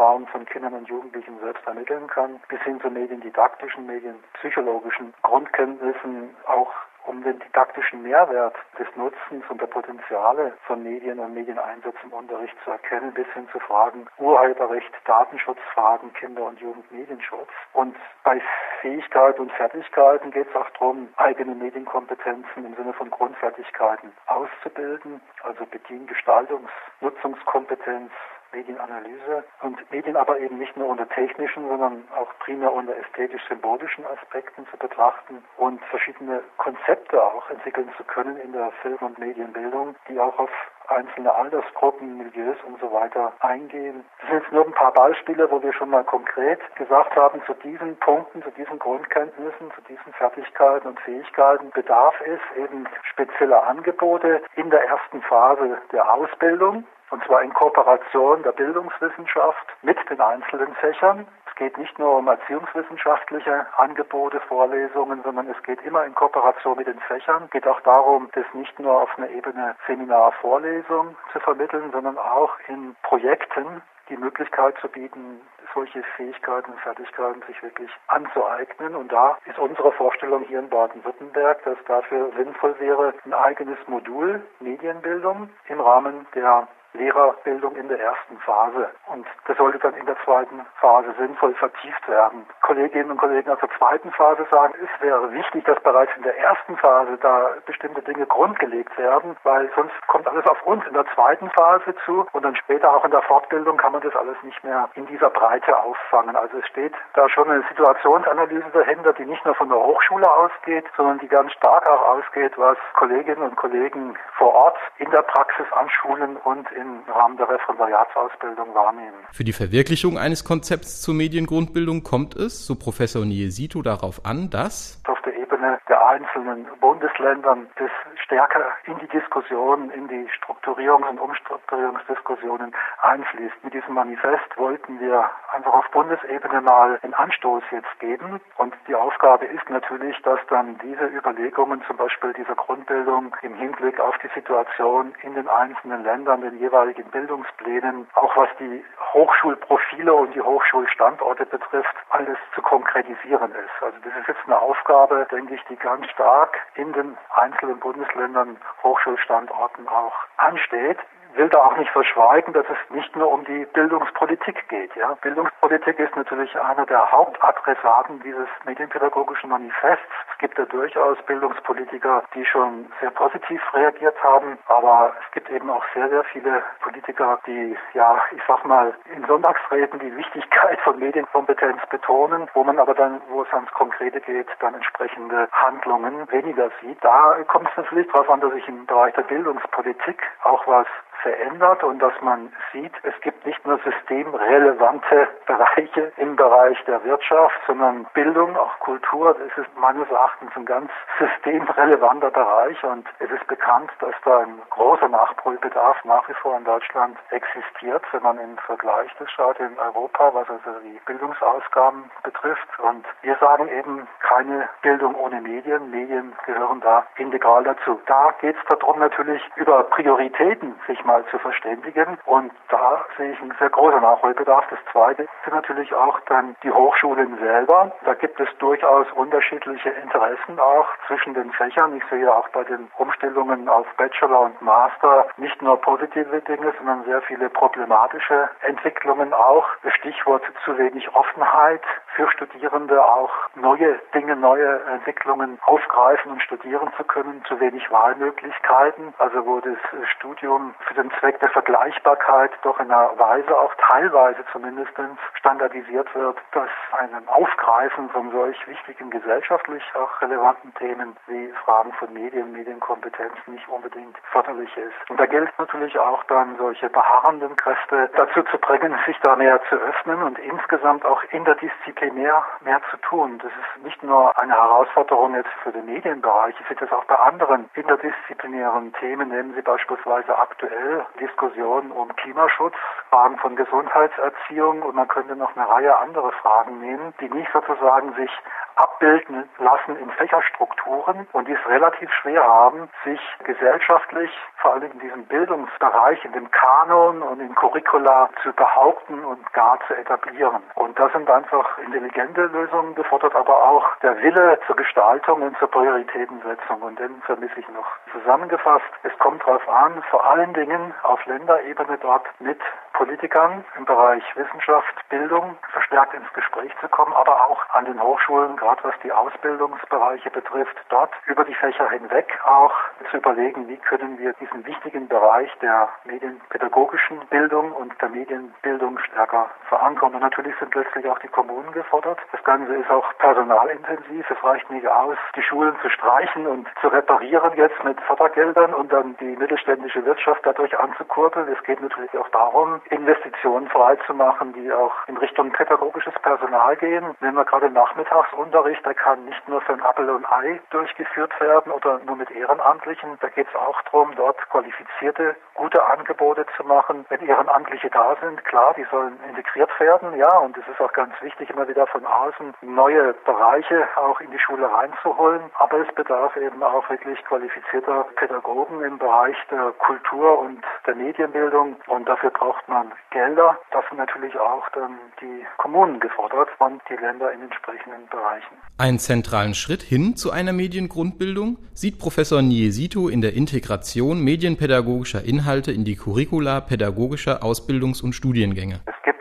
Medienerfahrungen 0.00 0.26
von 0.28 0.46
Kindern 0.46 0.72
und 0.74 0.88
Jugendlichen 0.88 1.38
selbst 1.40 1.66
ermitteln 1.66 2.06
kann, 2.06 2.40
bis 2.48 2.60
hin 2.62 2.80
zu 2.80 2.90
mediendidaktischen, 2.90 3.86
medienpsychologischen 3.86 5.12
Grundkenntnissen, 5.22 6.34
auch 6.46 6.72
um 7.06 7.22
den 7.22 7.38
didaktischen 7.38 8.02
Mehrwert 8.02 8.54
des 8.78 8.86
Nutzens 8.96 9.44
und 9.48 9.60
der 9.60 9.66
Potenziale 9.66 10.52
von 10.66 10.82
Medien 10.82 11.18
und 11.18 11.34
Medieneinsatz 11.34 11.96
im 12.04 12.12
Unterricht 12.12 12.54
zu 12.64 12.70
erkennen, 12.70 13.12
bis 13.12 13.26
hin 13.34 13.48
zu 13.52 13.58
Fragen 13.58 14.06
Urheberrecht, 14.18 14.90
Datenschutzfragen, 15.04 16.12
Kinder- 16.14 16.44
und 16.44 16.60
Jugendmedienschutz. 16.60 17.48
Und 17.72 17.96
bei 18.22 18.40
Fähigkeiten 18.80 19.42
und 19.42 19.52
Fertigkeiten 19.52 20.30
geht 20.30 20.48
es 20.48 20.56
auch 20.56 20.70
darum, 20.70 21.08
eigene 21.16 21.54
Medienkompetenzen 21.54 22.64
im 22.64 22.74
Sinne 22.74 22.92
von 22.92 23.10
Grundfertigkeiten 23.10 24.12
auszubilden, 24.26 25.20
also 25.42 25.66
Bedien-, 25.66 26.06
Gestaltungs-, 26.06 26.70
Nutzungskompetenz, 27.00 28.12
Medienanalyse 28.52 29.44
und 29.62 29.90
Medien 29.90 30.16
aber 30.16 30.38
eben 30.40 30.58
nicht 30.58 30.76
nur 30.76 30.88
unter 30.88 31.08
technischen, 31.08 31.68
sondern 31.68 32.04
auch 32.16 32.28
primär 32.40 32.72
unter 32.72 32.96
ästhetisch-symbolischen 32.96 34.04
Aspekten 34.06 34.66
zu 34.70 34.76
betrachten 34.76 35.42
und 35.56 35.82
verschiedene 35.86 36.42
Konzepte 36.56 37.22
auch 37.22 37.48
entwickeln 37.50 37.90
zu 37.96 38.04
können 38.04 38.36
in 38.38 38.52
der 38.52 38.70
Film- 38.82 38.98
und 39.00 39.18
Medienbildung, 39.18 39.94
die 40.08 40.18
auch 40.18 40.38
auf 40.38 40.50
einzelne 40.90 41.34
Altersgruppen, 41.34 42.18
Milieus 42.18 42.56
und 42.66 42.80
so 42.80 42.92
weiter 42.92 43.32
eingehen. 43.40 44.04
Das 44.20 44.30
sind 44.30 44.42
jetzt 44.42 44.52
nur 44.52 44.66
ein 44.66 44.72
paar 44.72 44.92
Beispiele, 44.92 45.50
wo 45.50 45.62
wir 45.62 45.72
schon 45.72 45.90
mal 45.90 46.04
konkret 46.04 46.60
gesagt 46.76 47.16
haben, 47.16 47.42
zu 47.46 47.54
diesen 47.54 47.96
Punkten, 47.98 48.42
zu 48.42 48.50
diesen 48.50 48.78
Grundkenntnissen, 48.78 49.70
zu 49.74 49.80
diesen 49.88 50.12
Fertigkeiten 50.14 50.88
und 50.88 51.00
Fähigkeiten 51.00 51.70
bedarf 51.70 52.14
es 52.24 52.40
eben 52.56 52.86
spezieller 53.10 53.66
Angebote 53.66 54.42
in 54.56 54.70
der 54.70 54.84
ersten 54.84 55.22
Phase 55.22 55.78
der 55.92 56.12
Ausbildung 56.12 56.84
und 57.10 57.24
zwar 57.24 57.42
in 57.42 57.52
Kooperation 57.52 58.42
der 58.42 58.52
Bildungswissenschaft 58.52 59.66
mit 59.82 59.98
den 60.08 60.20
einzelnen 60.20 60.74
Fächern. 60.76 61.26
Es 61.60 61.66
geht 61.66 61.76
nicht 61.76 61.98
nur 61.98 62.16
um 62.16 62.26
erziehungswissenschaftliche 62.26 63.66
Angebote, 63.76 64.40
Vorlesungen, 64.48 65.22
sondern 65.22 65.46
es 65.46 65.62
geht 65.62 65.82
immer 65.82 66.06
in 66.06 66.14
Kooperation 66.14 66.78
mit 66.78 66.86
den 66.86 66.98
Fächern. 67.00 67.42
Es 67.44 67.50
geht 67.50 67.66
auch 67.66 67.82
darum, 67.82 68.30
das 68.32 68.46
nicht 68.54 68.78
nur 68.78 69.02
auf 69.02 69.10
einer 69.18 69.28
Ebene 69.28 69.76
Seminar-Vorlesung 69.86 71.14
zu 71.30 71.40
vermitteln, 71.40 71.90
sondern 71.92 72.16
auch 72.16 72.52
in 72.68 72.96
Projekten 73.02 73.82
die 74.08 74.16
Möglichkeit 74.16 74.74
zu 74.80 74.88
bieten, 74.88 75.42
solche 75.74 76.02
Fähigkeiten 76.16 76.70
und 76.72 76.80
Fertigkeiten 76.80 77.42
sich 77.46 77.62
wirklich 77.62 77.90
anzueignen. 78.06 78.96
Und 78.96 79.12
da 79.12 79.36
ist 79.44 79.58
unsere 79.58 79.92
Vorstellung 79.92 80.44
hier 80.44 80.60
in 80.60 80.70
Baden-Württemberg, 80.70 81.62
dass 81.64 81.76
dafür 81.86 82.32
sinnvoll 82.38 82.74
wäre, 82.78 83.12
ein 83.26 83.34
eigenes 83.34 83.76
Modul 83.86 84.40
Medienbildung 84.60 85.50
im 85.68 85.80
Rahmen 85.80 86.26
der 86.34 86.68
Lehrerbildung 86.92 87.76
in 87.76 87.88
der 87.88 88.00
ersten 88.00 88.38
Phase. 88.38 88.90
Und 89.06 89.26
das 89.46 89.56
sollte 89.56 89.78
dann 89.78 89.94
in 89.94 90.06
der 90.06 90.16
zweiten 90.24 90.66
Phase 90.80 91.14
sinnvoll 91.18 91.54
vertieft 91.54 92.08
werden. 92.08 92.46
Kolleginnen 92.62 93.12
und 93.12 93.18
Kollegen 93.18 93.50
aus 93.50 93.60
der 93.60 93.70
zweiten 93.78 94.10
Phase 94.12 94.46
sagen, 94.50 94.74
es 94.82 95.02
wäre 95.02 95.32
wichtig, 95.32 95.64
dass 95.64 95.80
bereits 95.80 96.12
in 96.16 96.22
der 96.22 96.36
ersten 96.38 96.76
Phase 96.76 97.16
da 97.20 97.50
bestimmte 97.66 98.02
Dinge 98.02 98.26
grundgelegt 98.26 98.96
werden, 98.98 99.36
weil 99.44 99.70
sonst 99.74 99.94
kommt 100.06 100.26
alles 100.26 100.46
auf 100.46 100.62
uns 100.66 100.86
in 100.86 100.94
der 100.94 101.06
zweiten 101.14 101.50
Phase 101.50 101.94
zu 102.04 102.26
und 102.32 102.44
dann 102.44 102.56
später 102.56 102.92
auch 102.92 103.04
in 103.04 103.10
der 103.10 103.22
Fortbildung 103.22 103.76
kann 103.76 103.92
man 103.92 104.02
das 104.02 104.14
alles 104.16 104.36
nicht 104.42 104.62
mehr 104.64 104.88
in 104.94 105.06
dieser 105.06 105.30
Breite 105.30 105.76
auffangen. 105.78 106.36
Also 106.36 106.58
es 106.58 106.66
steht 106.66 106.94
da 107.14 107.28
schon 107.28 107.50
eine 107.50 107.62
Situationsanalyse 107.68 108.70
dahinter, 108.72 109.12
die 109.12 109.26
nicht 109.26 109.44
nur 109.44 109.54
von 109.54 109.68
der 109.68 109.78
Hochschule 109.78 110.30
ausgeht, 110.30 110.84
sondern 110.96 111.18
die 111.18 111.28
ganz 111.28 111.52
stark 111.52 111.88
auch 111.88 112.16
ausgeht, 112.16 112.52
was 112.56 112.78
Kolleginnen 112.94 113.42
und 113.42 113.56
Kollegen 113.56 114.16
vor 114.36 114.54
Ort 114.54 114.78
in 114.98 115.10
der 115.10 115.22
Praxis 115.22 115.66
an 115.72 115.88
Schulen 115.90 116.36
und 116.36 116.70
im 116.80 117.00
Rahmen 117.12 117.36
der 117.36 117.48
Referendariatsausbildung 117.48 118.74
wahrnehmen. 118.74 119.16
Für 119.32 119.44
die 119.44 119.52
Verwirklichung 119.52 120.18
eines 120.18 120.44
Konzepts 120.44 121.02
zur 121.02 121.14
Mediengrundbildung 121.14 122.02
kommt 122.02 122.36
es, 122.36 122.66
so 122.66 122.74
Professor 122.74 123.24
Niesito, 123.24 123.82
darauf 123.82 124.24
an, 124.24 124.50
dass 124.50 125.02
auf 125.06 125.20
der 125.24 125.39
Ebene 125.60 125.78
der 125.88 126.06
einzelnen 126.06 126.66
Bundesländern 126.80 127.68
das 127.76 127.90
stärker 128.24 128.64
in 128.86 128.98
die 128.98 129.08
Diskussion, 129.08 129.90
in 129.90 130.08
die 130.08 130.26
Strukturierungs- 130.40 131.06
und 131.10 131.20
Umstrukturierungsdiskussionen 131.20 132.74
einfließt. 133.02 133.62
Mit 133.62 133.74
diesem 133.74 133.94
Manifest 133.94 134.56
wollten 134.56 134.98
wir 135.00 135.30
einfach 135.52 135.74
auf 135.74 135.90
Bundesebene 135.90 136.62
mal 136.62 136.98
einen 137.02 137.12
Anstoß 137.12 137.62
jetzt 137.72 137.98
geben. 137.98 138.40
Und 138.56 138.74
die 138.88 138.94
Aufgabe 138.94 139.44
ist 139.44 139.68
natürlich, 139.68 140.20
dass 140.22 140.40
dann 140.48 140.78
diese 140.78 141.06
Überlegungen, 141.06 141.82
zum 141.86 141.98
Beispiel 141.98 142.32
dieser 142.32 142.54
Grundbildung 142.54 143.36
im 143.42 143.54
Hinblick 143.54 144.00
auf 144.00 144.16
die 144.18 144.30
Situation 144.34 145.14
in 145.22 145.34
den 145.34 145.48
einzelnen 145.48 146.04
Ländern, 146.04 146.40
den 146.40 146.58
jeweiligen 146.58 147.04
Bildungsplänen, 147.10 148.08
auch 148.14 148.34
was 148.34 148.48
die 148.58 148.82
Hochschulprofile 149.12 150.14
und 150.14 150.34
die 150.34 150.40
Hochschulstandorte 150.40 151.44
betrifft, 151.44 151.94
alles 152.10 152.38
zu 152.54 152.62
konkretisieren 152.62 153.50
ist. 153.52 153.82
Also 153.82 153.98
das 154.04 154.16
ist 154.20 154.28
jetzt 154.28 154.46
eine 154.46 154.58
Aufgabe, 154.58 155.26
denke 155.30 155.49
ich, 155.50 155.62
die 155.64 155.76
ganz 155.76 156.06
stark 156.10 156.56
in 156.74 156.92
den 156.92 157.16
einzelnen 157.34 157.78
Bundesländern 157.80 158.56
Hochschulstandorten 158.82 159.88
auch 159.88 160.14
ansteht 160.36 160.98
will 161.34 161.48
da 161.48 161.58
auch 161.58 161.76
nicht 161.76 161.90
verschweigen, 161.90 162.52
dass 162.52 162.66
es 162.68 162.94
nicht 162.94 163.14
nur 163.16 163.30
um 163.30 163.44
die 163.44 163.66
Bildungspolitik 163.72 164.68
geht. 164.68 164.94
Ja. 164.96 165.16
Bildungspolitik 165.22 165.98
ist 165.98 166.14
natürlich 166.16 166.58
einer 166.58 166.86
der 166.86 167.10
Hauptadressaten 167.10 168.20
dieses 168.22 168.48
medienpädagogischen 168.64 169.50
Manifests. 169.50 170.04
Es 170.32 170.38
gibt 170.38 170.58
ja 170.58 170.64
durchaus 170.64 171.18
Bildungspolitiker, 171.26 172.24
die 172.34 172.44
schon 172.44 172.90
sehr 173.00 173.10
positiv 173.10 173.60
reagiert 173.74 174.22
haben, 174.22 174.58
aber 174.66 175.12
es 175.24 175.32
gibt 175.32 175.50
eben 175.50 175.70
auch 175.70 175.84
sehr, 175.94 176.08
sehr 176.08 176.24
viele 176.24 176.62
Politiker, 176.80 177.38
die, 177.46 177.76
ja, 177.94 178.22
ich 178.32 178.42
sag 178.46 178.64
mal, 178.64 178.94
in 179.14 179.24
Sonntagsreden 179.26 179.98
die 180.00 180.16
Wichtigkeit 180.16 180.80
von 180.80 180.98
Medienkompetenz 180.98 181.80
betonen, 181.90 182.48
wo 182.54 182.64
man 182.64 182.78
aber 182.78 182.94
dann, 182.94 183.20
wo 183.28 183.42
es 183.42 183.52
ans 183.52 183.70
Konkrete 183.72 184.20
geht, 184.20 184.48
dann 184.60 184.74
entsprechende 184.74 185.48
Handlungen 185.52 186.30
weniger 186.30 186.70
sieht. 186.80 187.02
Da 187.02 187.36
kommt 187.48 187.68
es 187.70 187.76
natürlich 187.76 188.06
darauf 188.08 188.30
an, 188.30 188.40
dass 188.40 188.52
ich 188.54 188.66
im 188.68 188.86
Bereich 188.86 189.14
der 189.14 189.22
Bildungspolitik 189.22 190.22
auch 190.42 190.66
was 190.66 190.86
verändert 191.22 191.82
und 191.84 191.98
dass 192.00 192.12
man 192.20 192.52
sieht, 192.72 192.92
es 193.02 193.18
gibt 193.20 193.44
nicht 193.46 193.64
nur 193.66 193.78
systemrelevante 193.78 195.28
Bereiche 195.46 196.12
im 196.16 196.36
Bereich 196.36 196.82
der 196.84 197.02
Wirtschaft, 197.04 197.58
sondern 197.66 198.06
Bildung, 198.14 198.56
auch 198.56 198.78
Kultur, 198.80 199.34
das 199.34 199.64
ist 199.64 199.78
meines 199.78 200.08
Erachtens 200.10 200.50
ein 200.56 200.64
ganz 200.64 200.90
systemrelevanter 201.18 202.30
Bereich 202.30 202.82
und 202.84 203.06
es 203.18 203.30
ist 203.30 203.46
bekannt, 203.46 203.90
dass 204.00 204.14
da 204.24 204.40
ein 204.40 204.60
großer 204.70 205.08
Nachholbedarf 205.08 206.04
nach 206.04 206.28
wie 206.28 206.34
vor 206.34 206.56
in 206.56 206.64
Deutschland 206.64 207.16
existiert, 207.30 208.02
wenn 208.12 208.22
man 208.22 208.38
im 208.38 208.56
Vergleich 208.58 209.10
das 209.18 209.30
schaut 209.30 209.58
in 209.60 209.78
Europa, 209.78 210.32
was 210.34 210.48
also 210.48 210.78
die 210.84 211.00
Bildungsausgaben 211.06 212.10
betrifft. 212.22 212.68
Und 212.78 213.04
wir 213.22 213.36
sagen 213.36 213.68
eben 213.68 214.06
keine 214.20 214.68
Bildung 214.82 215.14
ohne 215.14 215.40
Medien. 215.40 215.90
Medien 215.90 216.32
gehören 216.46 216.80
da 216.80 217.06
integral 217.16 217.64
dazu. 217.64 218.00
Da 218.06 218.34
geht 218.40 218.56
es 218.56 218.78
darum 218.78 218.98
natürlich 218.98 219.42
über 219.56 219.84
Prioritäten 219.84 220.74
sich 220.86 221.04
mal 221.04 221.09
zu 221.30 221.38
verständigen. 221.38 222.18
Und 222.26 222.52
da 222.68 223.04
sehe 223.16 223.32
ich 223.32 223.40
einen 223.40 223.54
sehr 223.58 223.70
großen 223.70 224.00
Nachholbedarf. 224.00 224.64
Das 224.70 224.78
Zweite 224.92 225.26
sind 225.44 225.54
natürlich 225.54 225.92
auch 225.94 226.18
dann 226.26 226.56
die 226.62 226.70
Hochschulen 226.70 227.38
selber. 227.38 227.92
Da 228.04 228.14
gibt 228.14 228.38
es 228.40 228.48
durchaus 228.58 229.10
unterschiedliche 229.12 229.90
Interessen 229.90 230.58
auch 230.58 230.86
zwischen 231.06 231.34
den 231.34 231.52
Fächern. 231.52 231.96
Ich 231.96 232.04
sehe 232.10 232.32
auch 232.32 232.48
bei 232.50 232.64
den 232.64 232.90
Umstellungen 232.98 233.68
auf 233.68 233.86
Bachelor 233.96 234.40
und 234.40 234.62
Master 234.62 235.26
nicht 235.36 235.60
nur 235.62 235.80
positive 235.80 236.40
Dinge, 236.42 236.72
sondern 236.78 237.04
sehr 237.04 237.22
viele 237.22 237.48
problematische 237.50 238.48
Entwicklungen 238.62 239.32
auch. 239.32 239.66
Stichwort 239.98 240.42
zu 240.64 240.76
wenig 240.78 241.14
Offenheit 241.14 241.82
für 242.14 242.28
Studierende 242.30 243.02
auch 243.04 243.30
neue 243.54 243.98
Dinge, 244.14 244.36
neue 244.36 244.82
Entwicklungen 244.84 245.58
aufgreifen 245.62 246.32
und 246.32 246.42
studieren 246.42 246.90
zu 246.96 247.04
können, 247.04 247.42
zu 247.46 247.58
wenig 247.60 247.90
Wahlmöglichkeiten, 247.90 249.14
also 249.18 249.46
wo 249.46 249.60
das 249.60 249.76
Studium 250.16 250.74
für 250.86 250.94
den 251.00 251.10
Zweck 251.18 251.40
der 251.40 251.48
Vergleichbarkeit 251.50 252.50
doch 252.62 252.78
in 252.78 252.90
einer 252.90 253.18
Weise 253.18 253.56
auch 253.56 253.72
teilweise 253.88 254.44
zumindest 254.52 254.92
standardisiert 255.34 256.14
wird, 256.14 256.36
dass 256.52 256.68
ein 256.98 257.26
Aufgreifen 257.28 258.10
von 258.10 258.30
solch 258.30 258.56
wichtigen 258.68 259.10
gesellschaftlich 259.10 259.82
auch 259.94 260.20
relevanten 260.20 260.74
Themen 260.74 261.16
wie 261.26 261.48
Fragen 261.64 261.92
von 261.94 262.12
Medien, 262.12 262.52
Medienkompetenz 262.52 263.32
nicht 263.46 263.66
unbedingt 263.68 264.16
förderlich 264.30 264.76
ist. 264.76 265.10
Und 265.10 265.18
da 265.18 265.26
gilt 265.26 265.50
natürlich 265.58 265.98
auch 265.98 266.22
dann 266.24 266.56
solche 266.58 266.90
beharrenden 266.90 267.56
Kräfte 267.56 268.10
dazu 268.16 268.42
zu 268.42 268.58
bringen, 268.58 268.94
sich 269.06 269.18
da 269.20 269.36
näher 269.36 269.60
zu 269.68 269.76
öffnen 269.76 270.22
und 270.22 270.38
insgesamt 270.38 271.04
auch 271.06 271.22
interdisziplinär 271.30 272.44
mehr 272.60 272.80
zu 272.90 272.98
tun. 272.98 273.38
Das 273.42 273.52
ist 273.52 273.84
nicht 273.84 274.02
nur 274.02 274.38
eine 274.38 274.54
Herausforderung 274.54 275.34
jetzt 275.34 275.52
für 275.62 275.72
den 275.72 275.86
Medienbereich, 275.86 276.54
ich 276.60 276.66
sehe 276.68 276.76
das 276.76 276.92
auch 276.92 277.04
bei 277.04 277.16
anderen 277.16 277.70
interdisziplinären 277.74 278.92
Themen, 278.94 279.28
nehmen 279.30 279.54
Sie 279.54 279.62
beispielsweise 279.62 280.36
aktuell 280.38 280.89
Diskussionen 281.20 281.92
um 281.92 282.14
Klimaschutz, 282.16 282.74
Fragen 283.10 283.38
von 283.38 283.56
Gesundheitserziehung 283.56 284.82
und 284.82 284.94
man 284.94 285.08
könnte 285.08 285.36
noch 285.36 285.56
eine 285.56 285.68
Reihe 285.68 285.96
andere 285.96 286.32
Fragen 286.32 286.80
nehmen, 286.80 287.14
die 287.20 287.28
nicht 287.28 287.50
sozusagen 287.52 288.14
sich 288.14 288.30
abbilden 288.76 289.48
lassen 289.58 289.96
in 289.96 290.10
Fächerstrukturen 290.12 291.26
und 291.32 291.48
die 291.48 291.52
es 291.52 291.68
relativ 291.68 292.10
schwer 292.14 292.42
haben, 292.42 292.88
sich 293.04 293.20
gesellschaftlich, 293.44 294.30
vor 294.56 294.74
allem 294.74 294.90
in 294.92 295.00
diesem 295.00 295.24
Bildungsbereich, 295.26 296.24
in 296.24 296.32
dem 296.32 296.50
Kanon 296.50 297.22
und 297.22 297.40
in 297.40 297.54
Curricula 297.54 298.30
zu 298.42 298.52
behaupten 298.52 299.24
und 299.24 299.52
gar 299.52 299.78
zu 299.86 299.94
etablieren. 299.94 300.62
Und 300.74 300.98
da 300.98 301.08
sind 301.10 301.28
einfach 301.30 301.78
intelligente 301.78 302.46
Lösungen 302.46 302.94
gefordert, 302.94 303.34
aber 303.34 303.62
auch 303.68 303.84
der 304.02 304.16
Wille 304.22 304.58
zur 304.66 304.76
Gestaltung 304.76 305.42
und 305.42 305.56
zur 305.58 305.70
Prioritätensetzung. 305.70 306.80
Und 306.80 306.98
den 306.98 307.20
vermisse 307.22 307.60
ich 307.60 307.68
noch. 307.68 307.86
Zusammengefasst, 308.12 308.90
es 309.02 309.16
kommt 309.18 309.42
darauf 309.42 309.68
an, 309.68 310.02
vor 310.10 310.24
allen 310.24 310.54
Dingen 310.54 310.79
auf 311.02 311.24
Länderebene 311.26 311.98
dort 311.98 312.26
mit 312.40 312.60
Politikern 312.92 313.64
im 313.78 313.86
Bereich 313.86 314.22
Wissenschaft, 314.36 314.94
Bildung 315.08 315.56
verstärkt 315.72 316.12
ins 316.12 316.30
Gespräch 316.34 316.70
zu 316.80 316.88
kommen, 316.88 317.14
aber 317.14 317.48
auch 317.48 317.62
an 317.72 317.86
den 317.86 317.98
Hochschulen, 318.02 318.56
gerade 318.56 318.84
was 318.84 318.94
die 319.02 319.10
Ausbildungsbereiche 319.10 320.30
betrifft, 320.30 320.76
dort 320.90 321.10
über 321.26 321.44
die 321.44 321.54
Fächer 321.54 321.88
hinweg 321.88 322.38
auch 322.44 322.74
zu 323.10 323.16
überlegen, 323.16 323.68
wie 323.68 323.78
können 323.78 324.18
wir 324.18 324.34
diesen 324.34 324.66
wichtigen 324.66 325.08
Bereich 325.08 325.50
der 325.62 325.88
medienpädagogischen 326.04 327.20
Bildung 327.30 327.72
und 327.72 327.92
der 328.02 328.10
Medienbildung 328.10 328.98
stärker 328.98 329.50
verankern. 329.68 330.14
Und 330.14 330.20
natürlich 330.20 330.54
sind 330.58 330.74
letztlich 330.74 331.08
auch 331.08 331.18
die 331.20 331.28
Kommunen 331.28 331.72
gefordert. 331.72 332.18
Das 332.32 332.44
Ganze 332.44 332.74
ist 332.74 332.90
auch 332.90 333.06
personalintensiv. 333.18 334.30
Es 334.30 334.44
reicht 334.44 334.70
nicht 334.70 334.86
aus, 334.86 335.16
die 335.36 335.42
Schulen 335.42 335.74
zu 335.80 335.88
streichen 335.88 336.46
und 336.46 336.68
zu 336.80 336.88
reparieren 336.88 337.52
jetzt 337.56 337.82
mit 337.82 338.00
Fördergeldern 338.02 338.74
und 338.74 338.92
dann 338.92 339.16
die 339.16 339.36
mittelständische 339.36 340.04
Wirtschaft 340.04 340.44
dadurch 340.44 340.69
anzukurbeln. 340.78 341.48
Es 341.48 341.62
geht 341.64 341.80
natürlich 341.80 342.16
auch 342.16 342.28
darum, 342.30 342.80
Investitionen 342.90 343.68
freizumachen, 343.68 344.52
die 344.52 344.72
auch 344.72 344.92
in 345.06 345.16
Richtung 345.16 345.50
pädagogisches 345.52 346.14
Personal 346.22 346.76
gehen. 346.76 347.16
Nehmen 347.20 347.36
wir 347.36 347.44
gerade 347.44 347.70
Nachmittagsunterricht, 347.70 348.84
der 348.84 348.94
kann 348.94 349.24
nicht 349.24 349.48
nur 349.48 349.60
für 349.62 349.72
ein 349.72 349.82
Appel 349.82 350.10
und 350.10 350.30
Ei 350.30 350.60
durchgeführt 350.70 351.38
werden 351.40 351.72
oder 351.72 352.00
nur 352.06 352.16
mit 352.16 352.30
Ehrenamtlichen. 352.30 353.18
Da 353.20 353.28
geht 353.28 353.48
es 353.48 353.54
auch 353.54 353.80
darum, 353.82 354.14
dort 354.16 354.38
qualifizierte, 354.50 355.36
gute 355.54 355.84
Angebote 355.86 356.46
zu 356.56 356.64
machen. 356.64 357.04
Wenn 357.08 357.26
Ehrenamtliche 357.26 357.90
da 357.90 358.16
sind, 358.20 358.44
klar, 358.44 358.74
die 358.76 358.86
sollen 358.90 359.18
integriert 359.28 359.70
werden, 359.80 360.16
ja, 360.16 360.38
und 360.38 360.56
es 360.56 360.66
ist 360.68 360.80
auch 360.80 360.92
ganz 360.92 361.12
wichtig, 361.20 361.50
immer 361.50 361.68
wieder 361.68 361.86
von 361.86 362.04
außen 362.06 362.54
neue 362.62 363.14
Bereiche 363.24 363.88
auch 363.96 364.20
in 364.20 364.30
die 364.30 364.38
Schule 364.38 364.70
reinzuholen. 364.70 365.42
Aber 365.58 365.78
es 365.78 365.94
bedarf 365.94 366.36
eben 366.36 366.62
auch 366.62 366.88
wirklich 366.88 367.22
qualifizierter 367.24 368.04
Pädagogen 368.16 368.82
im 368.82 368.98
Bereich 368.98 369.36
der 369.50 369.72
Kultur 369.78 370.38
und 370.38 370.59
der 370.86 370.94
Medienbildung 370.94 371.76
und 371.86 372.08
dafür 372.08 372.30
braucht 372.30 372.68
man 372.68 372.92
Gelder. 373.10 373.58
Das 373.70 373.84
sind 373.88 373.98
natürlich 373.98 374.38
auch 374.38 374.68
dann 374.74 374.98
die 375.20 375.44
Kommunen 375.58 376.00
gefordert 376.00 376.48
und 376.58 376.82
die 376.88 376.94
Länder 376.94 377.32
in 377.32 377.42
entsprechenden 377.42 378.06
Bereichen. 378.10 378.56
Einen 378.78 378.98
zentralen 378.98 379.54
Schritt 379.54 379.82
hin 379.82 380.16
zu 380.16 380.30
einer 380.30 380.52
Mediengrundbildung 380.52 381.58
sieht 381.74 381.98
Professor 381.98 382.42
Niesito 382.42 383.08
in 383.08 383.20
der 383.20 383.34
Integration 383.34 384.22
medienpädagogischer 384.22 385.24
Inhalte 385.24 385.72
in 385.72 385.84
die 385.84 385.96
Curricula 385.96 386.60
pädagogischer 386.60 387.42
Ausbildungs- 387.42 388.02
und 388.02 388.14
Studiengänge. 388.14 388.80
Es 388.86 389.02
gibt 389.04 389.19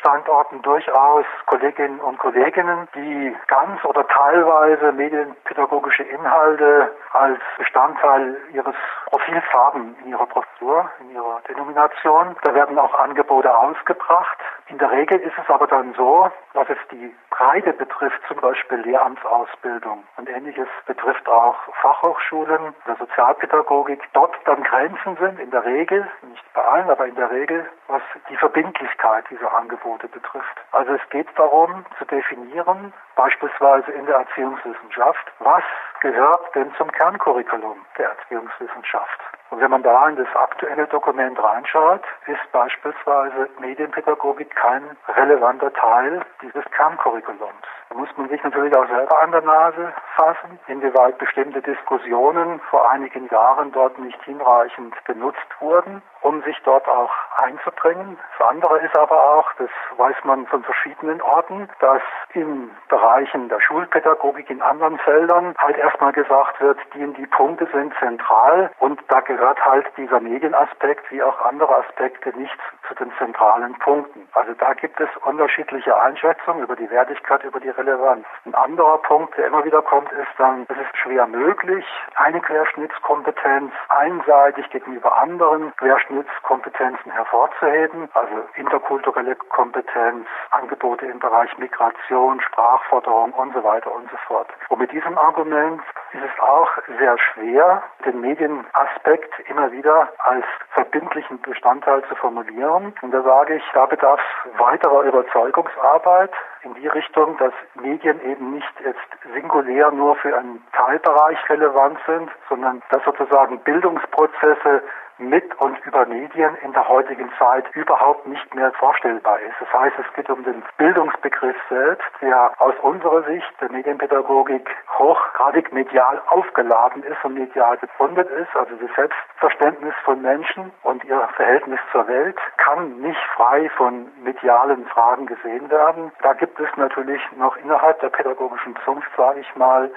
Standorten 0.00 0.62
durchaus 0.62 1.26
Kolleginnen 1.44 2.00
und 2.00 2.18
Kollegen, 2.18 2.88
die 2.94 3.36
ganz 3.48 3.84
oder 3.84 4.08
teilweise 4.08 4.92
medienpädagogische 4.92 6.04
Inhalte 6.04 6.90
als 7.12 7.38
Bestandteil 7.58 8.38
ihres 8.52 8.74
Profils 9.06 9.44
haben 9.52 9.94
in 10.02 10.12
ihrer 10.12 10.24
Professur, 10.24 10.90
in 11.00 11.14
ihrer 11.14 11.42
Denomination. 11.48 12.34
Da 12.42 12.54
werden 12.54 12.78
auch 12.78 12.98
Angebote 12.98 13.54
ausgebracht. 13.54 14.38
In 14.68 14.78
der 14.78 14.90
Regel 14.90 15.20
ist 15.20 15.36
es 15.36 15.50
aber 15.50 15.66
dann 15.66 15.92
so, 15.94 16.30
was 16.54 16.68
es 16.70 16.78
die 16.92 17.14
Breite 17.28 17.74
betrifft, 17.74 18.20
zum 18.26 18.38
Beispiel 18.38 18.78
Lehramtsausbildung 18.78 20.04
und 20.16 20.30
ähnliches 20.30 20.68
betrifft 20.86 21.28
auch 21.28 21.56
Fachhochschulen 21.82 22.74
der 22.86 22.96
Sozialpädagogik, 22.96 24.00
dort 24.14 24.34
dann 24.46 24.62
Grenzen 24.62 25.16
sind, 25.16 25.40
in 25.40 25.50
der 25.50 25.64
Regel, 25.64 26.08
nicht 26.22 26.52
bei 26.54 26.62
allen, 26.62 26.88
aber 26.88 27.06
in 27.06 27.16
der 27.16 27.30
Regel, 27.30 27.68
was 27.88 28.02
die 28.28 28.36
Verbindlichkeit 28.36 29.24
dieser 29.30 29.54
Angebote 29.56 29.89
betrifft. 29.98 30.56
Also 30.72 30.92
es 30.92 31.10
geht 31.10 31.28
darum 31.36 31.84
zu 31.98 32.04
definieren, 32.04 32.92
beispielsweise 33.16 33.90
in 33.92 34.06
der 34.06 34.16
Erziehungswissenschaft, 34.16 35.32
was 35.40 35.64
gehört 36.00 36.54
denn 36.54 36.72
zum 36.76 36.90
Kerncurriculum 36.92 37.84
der 37.98 38.10
Erziehungswissenschaft. 38.10 39.20
Und 39.50 39.60
wenn 39.60 39.70
man 39.70 39.82
da 39.82 40.08
in 40.08 40.16
das 40.16 40.28
aktuelle 40.36 40.86
Dokument 40.86 41.42
reinschaut, 41.42 42.02
ist 42.26 42.52
beispielsweise 42.52 43.48
Medienpädagogik 43.58 44.54
kein 44.54 44.96
relevanter 45.08 45.72
Teil 45.72 46.22
dieses 46.40 46.64
Kerncurriculums. 46.70 47.66
Da 47.88 47.96
muss 47.96 48.08
man 48.16 48.28
sich 48.28 48.40
natürlich 48.44 48.74
auch 48.76 48.86
selber 48.86 49.20
an 49.20 49.32
der 49.32 49.42
Nase 49.42 49.92
fassen, 50.14 50.60
inwieweit 50.68 51.18
bestimmte 51.18 51.60
Diskussionen 51.62 52.60
vor 52.70 52.88
einigen 52.88 53.28
Jahren 53.28 53.72
dort 53.72 53.98
nicht 53.98 54.22
hinreichend 54.22 54.94
genutzt 55.04 55.38
wurden, 55.58 56.00
um 56.20 56.40
sich 56.42 56.56
dort 56.62 56.86
auch 56.86 57.10
einzubringen. 57.42 58.18
Das 58.38 58.48
andere 58.48 58.78
ist 58.80 58.96
aber 58.96 59.20
auch, 59.34 59.50
das 59.58 59.70
weiß 59.96 60.16
man 60.22 60.46
von 60.46 60.62
verschiedenen 60.62 61.20
Orten, 61.22 61.68
dass 61.80 62.02
in 62.34 62.70
Bereichen 62.88 63.48
der 63.48 63.60
Schulpädagogik 63.60 64.48
in 64.48 64.62
anderen 64.62 64.98
Feldern 64.98 65.56
halt 65.58 65.76
erstmal 65.76 66.12
gesagt 66.12 66.60
wird, 66.60 66.78
die 66.94 67.02
und 67.02 67.16
die 67.16 67.26
Punkte 67.26 67.66
sind 67.72 67.92
zentral 67.98 68.70
und 68.78 69.00
da 69.08 69.20
gehört 69.20 69.39
halt 69.64 69.86
dieser 69.96 70.20
Medienaspekt 70.20 71.10
wie 71.10 71.22
auch 71.22 71.40
andere 71.44 71.76
Aspekte 71.78 72.30
nicht 72.38 72.58
zu 72.86 72.94
den 72.94 73.12
zentralen 73.18 73.78
Punkten. 73.78 74.28
Also 74.32 74.52
da 74.54 74.74
gibt 74.74 75.00
es 75.00 75.08
unterschiedliche 75.24 75.98
Einschätzungen 76.00 76.62
über 76.62 76.76
die 76.76 76.90
Wertigkeit, 76.90 77.44
über 77.44 77.60
die 77.60 77.70
Relevanz. 77.70 78.26
Ein 78.44 78.54
anderer 78.54 78.98
Punkt, 78.98 79.36
der 79.36 79.46
immer 79.46 79.64
wieder 79.64 79.82
kommt, 79.82 80.10
ist 80.12 80.28
dann, 80.38 80.66
es 80.68 80.76
ist 80.76 80.96
schwer 80.98 81.26
möglich, 81.26 81.84
eine 82.16 82.40
Querschnittskompetenz 82.40 83.72
einseitig 83.88 84.68
gegenüber 84.70 85.16
anderen 85.18 85.74
Querschnittskompetenzen 85.76 87.12
hervorzuheben, 87.12 88.08
also 88.14 88.34
interkulturelle 88.54 89.36
Kompetenz, 89.36 90.26
Angebote 90.50 91.06
im 91.06 91.18
Bereich 91.18 91.56
Migration, 91.58 92.40
Sprachforderung 92.40 93.32
und 93.32 93.54
so 93.54 93.64
weiter 93.64 93.92
und 93.92 94.10
so 94.10 94.16
fort. 94.26 94.48
Und 94.68 94.80
mit 94.80 94.92
diesem 94.92 95.16
Argument 95.16 95.82
ist 96.12 96.22
es 96.22 96.40
auch 96.40 96.70
sehr 96.98 97.16
schwer, 97.18 97.82
den 98.04 98.20
Medienaspekt 98.20 99.29
immer 99.48 99.70
wieder 99.72 100.08
als 100.18 100.44
verbindlichen 100.70 101.40
Bestandteil 101.40 102.02
zu 102.08 102.14
formulieren. 102.16 102.94
Und 103.02 103.10
da 103.12 103.22
sage 103.22 103.56
ich, 103.56 103.62
da 103.72 103.86
bedarf 103.86 104.20
es 104.44 104.58
weiterer 104.58 105.02
Überzeugungsarbeit 105.02 106.30
in 106.62 106.74
die 106.74 106.88
Richtung, 106.88 107.36
dass 107.38 107.52
Medien 107.74 108.20
eben 108.22 108.52
nicht 108.52 108.72
jetzt 108.84 109.34
singulär 109.34 109.90
nur 109.90 110.16
für 110.16 110.36
einen 110.36 110.62
Teilbereich 110.72 111.38
relevant 111.48 111.98
sind, 112.06 112.30
sondern 112.48 112.82
dass 112.90 113.02
sozusagen 113.04 113.58
Bildungsprozesse 113.60 114.82
mit 115.20 115.54
und 115.60 115.78
über 115.84 116.06
Medien 116.06 116.56
in 116.62 116.72
der 116.72 116.88
heutigen 116.88 117.30
Zeit 117.38 117.64
überhaupt 117.74 118.26
nicht 118.26 118.54
mehr 118.54 118.72
vorstellbar 118.72 119.38
ist. 119.40 119.54
Das 119.60 119.72
heißt, 119.72 119.96
es 119.98 120.14
geht 120.14 120.30
um 120.30 120.42
den 120.44 120.62
Bildungsbegriff 120.78 121.56
selbst, 121.68 122.08
der 122.20 122.52
aus 122.58 122.74
unserer 122.82 123.22
Sicht 123.24 123.46
der 123.60 123.70
Medienpädagogik 123.70 124.68
hochgradig 124.98 125.72
medial 125.72 126.20
aufgeladen 126.28 127.02
ist 127.02 127.24
und 127.24 127.34
medial 127.34 127.76
begründet 127.76 128.28
ist. 128.30 128.54
Also 128.56 128.74
das 128.76 128.90
Selbstverständnis 128.94 129.94
von 130.04 130.20
Menschen 130.22 130.72
und 130.82 131.04
ihr 131.04 131.28
Verhältnis 131.36 131.80
zur 131.92 132.06
Welt 132.08 132.38
kann 132.56 133.00
nicht 133.00 133.20
frei 133.36 133.68
von 133.76 134.08
medialen 134.22 134.86
Fragen 134.86 135.26
gesehen 135.26 135.70
werden. 135.70 136.12
Da 136.22 136.32
gibt 136.32 136.58
es 136.58 136.68
natürlich 136.76 137.20
noch 137.36 137.56
innerhalb 137.56 138.00
der 138.00 138.08
pädagogischen 138.08 138.76
Zunft, 138.84 139.08
sage 139.16 139.40
ich 139.40 139.56
mal, 139.56 139.90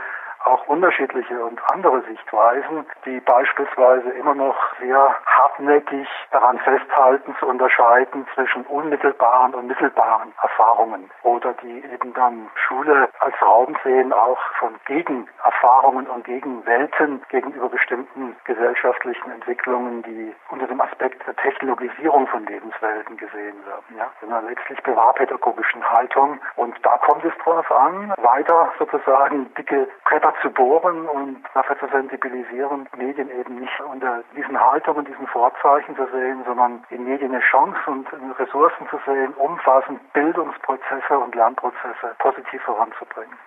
auch 0.46 0.68
unterschiedliche 0.68 1.44
und 1.44 1.60
andere 1.72 2.02
Sichtweisen, 2.02 2.86
die 3.06 3.20
beispielsweise 3.22 4.10
immer 4.12 4.36
noch 4.36 4.56
sehr 4.80 5.16
hartnäckig 5.26 6.08
daran 6.32 6.60
festhalten, 6.60 7.36
zu 7.40 7.48
unterscheiden 7.48 8.26
zwischen 8.34 8.66
unmittelbaren 8.66 9.54
und 9.54 9.68
mittelbaren 9.68 10.34
Erfahrungen 10.42 11.10
oder 11.24 11.54
die 11.62 11.84
eben 11.94 12.14
dann 12.14 12.50
Schule 12.56 13.10
als 13.20 13.36
Raum 13.42 13.76
sehen, 13.84 14.14
auch 14.14 14.40
von 14.60 14.74
Gegenerfahrungen 14.86 16.08
und 16.08 16.26
Gegenwelten 16.26 17.22
gegenüber 17.30 17.70
bestimmten 17.70 18.36
gesellschaftlichen 18.46 19.32
Entwicklungen, 19.32 20.04
die 20.04 20.36
unter 20.50 20.68
dem 20.68 20.82
Aspekt 20.82 21.26
der 21.26 21.36
Technologisierung 21.36 22.28
von 22.28 22.46
Lebenswelten 22.46 23.18
gesehen 23.18 23.66
werden. 23.66 23.98
Ja, 23.98 24.12
in 24.22 24.32
einer 24.32 24.48
letztlich 24.48 24.82
bewahrpädagogischen 24.84 25.90
Haltung. 25.90 26.40
Und 26.56 26.76
da 26.84 26.98
kommt 26.98 27.24
es 27.26 27.34
drauf 27.44 27.72
an, 27.72 28.14
weiter 28.18 28.72
sozusagen 28.78 29.54
dicke 29.56 29.88
Bretter 30.06 30.33
zu 30.42 30.50
bohren 30.50 31.08
und 31.08 31.44
dafür 31.54 31.78
zu 31.80 31.88
sensibilisieren, 31.88 32.88
Medien 32.98 33.30
eben 33.30 33.60
nicht 33.60 33.80
unter 33.82 34.24
diesen 34.36 34.60
Haltungen, 34.60 35.06
diesen 35.06 35.28
Vorzeichen 35.28 35.96
zu 35.96 36.06
sehen, 36.12 36.44
sondern 36.46 36.84
in 36.90 37.06
Medien 37.06 37.32
eine 37.32 37.42
Chance 37.42 37.80
und 37.88 38.08
Ressourcen 38.40 38.88
zu 38.90 39.00
sehen, 39.06 39.34
umfassend 39.36 40.00
Bildungsprozesse 40.14 41.18
und 41.18 41.36
Lernprozesse 41.36 42.16
positiv 42.20 42.62
voranzubringen. 42.64 43.38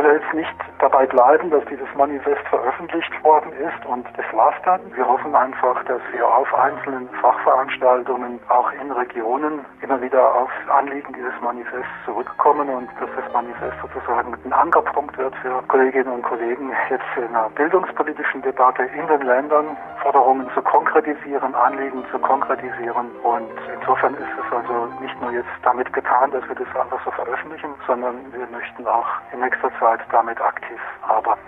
Soll 0.00 0.12
jetzt 0.14 0.32
nicht 0.32 0.56
dabei 0.78 1.04
bleiben, 1.04 1.50
dass 1.50 1.62
dieses 1.66 1.86
Manifest 1.94 2.40
veröffentlicht 2.48 3.12
worden 3.22 3.52
ist 3.52 3.84
und 3.84 4.06
das 4.16 4.24
war's 4.32 4.54
dann. 4.64 4.80
Wir 4.96 5.06
hoffen 5.06 5.34
einfach, 5.34 5.84
dass 5.84 6.00
wir 6.12 6.26
auf 6.26 6.54
einzelnen 6.54 7.06
Fachveranstaltungen 7.20 8.40
auch 8.48 8.72
in 8.72 8.90
Regionen 8.92 9.60
immer 9.82 10.00
wieder 10.00 10.34
aufs 10.34 10.54
Anliegen 10.70 11.12
dieses 11.12 11.38
Manifests 11.42 11.92
zurückkommen 12.06 12.70
und 12.70 12.88
dass 12.98 13.10
das 13.14 13.30
Manifest 13.34 13.76
sozusagen 13.82 14.34
ein 14.42 14.52
Ankerpunkt 14.54 15.18
wird 15.18 15.34
für 15.42 15.60
Kolleginnen 15.68 16.14
und 16.14 16.22
Kollegen 16.22 16.72
jetzt 16.88 17.04
in 17.16 17.36
einer 17.36 17.50
bildungspolitischen 17.50 18.40
Debatte 18.40 18.84
in 18.84 19.06
den 19.06 19.20
Ländern, 19.20 19.76
Forderungen 20.02 20.48
zu 20.54 20.62
konkretisieren, 20.62 21.54
Anliegen 21.54 22.02
zu 22.10 22.18
konkretisieren 22.20 23.10
und 23.22 23.52
insofern 23.78 24.14
ist 24.14 24.32
es 24.32 24.50
also 24.50 24.88
nicht 25.00 25.20
nur 25.20 25.32
jetzt 25.32 25.50
damit 25.62 25.92
getan, 25.92 26.30
dass 26.30 26.48
wir 26.48 26.54
das 26.56 26.74
einfach 26.74 27.04
so 27.04 27.10
veröffentlichen, 27.10 27.74
sondern 27.86 28.16
wir 28.32 28.46
möchten 28.50 28.86
auch 28.86 29.08
in 29.32 29.40
nächster 29.40 29.70
Zeit 29.78 29.89
damit 30.10 30.40
aktiv 30.40 30.80
arbeiten. 31.02 31.40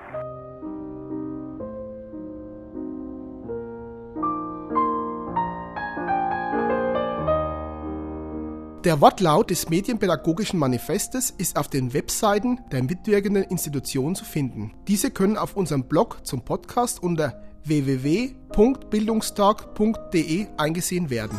Der 8.85 9.01
Wortlaut 9.01 9.51
des 9.51 9.69
Medienpädagogischen 9.69 10.59
Manifestes 10.59 11.31
ist 11.31 11.57
auf 11.57 11.69
den 11.69 11.95
Webseiten 11.95 12.59
der 12.73 12.83
mitwirkenden 12.83 13.45
Institutionen 13.45 14.17
zu 14.17 14.25
finden. 14.25 14.75
Diese 14.89 15.13
können 15.13 15.37
auf 15.37 15.55
unserem 15.55 15.85
Blog 15.85 16.27
zum 16.27 16.45
Podcast 16.45 17.01
unter 17.01 17.41
www.bildungstag.de 17.65 20.49
eingesehen 20.57 21.11
werden. 21.11 21.39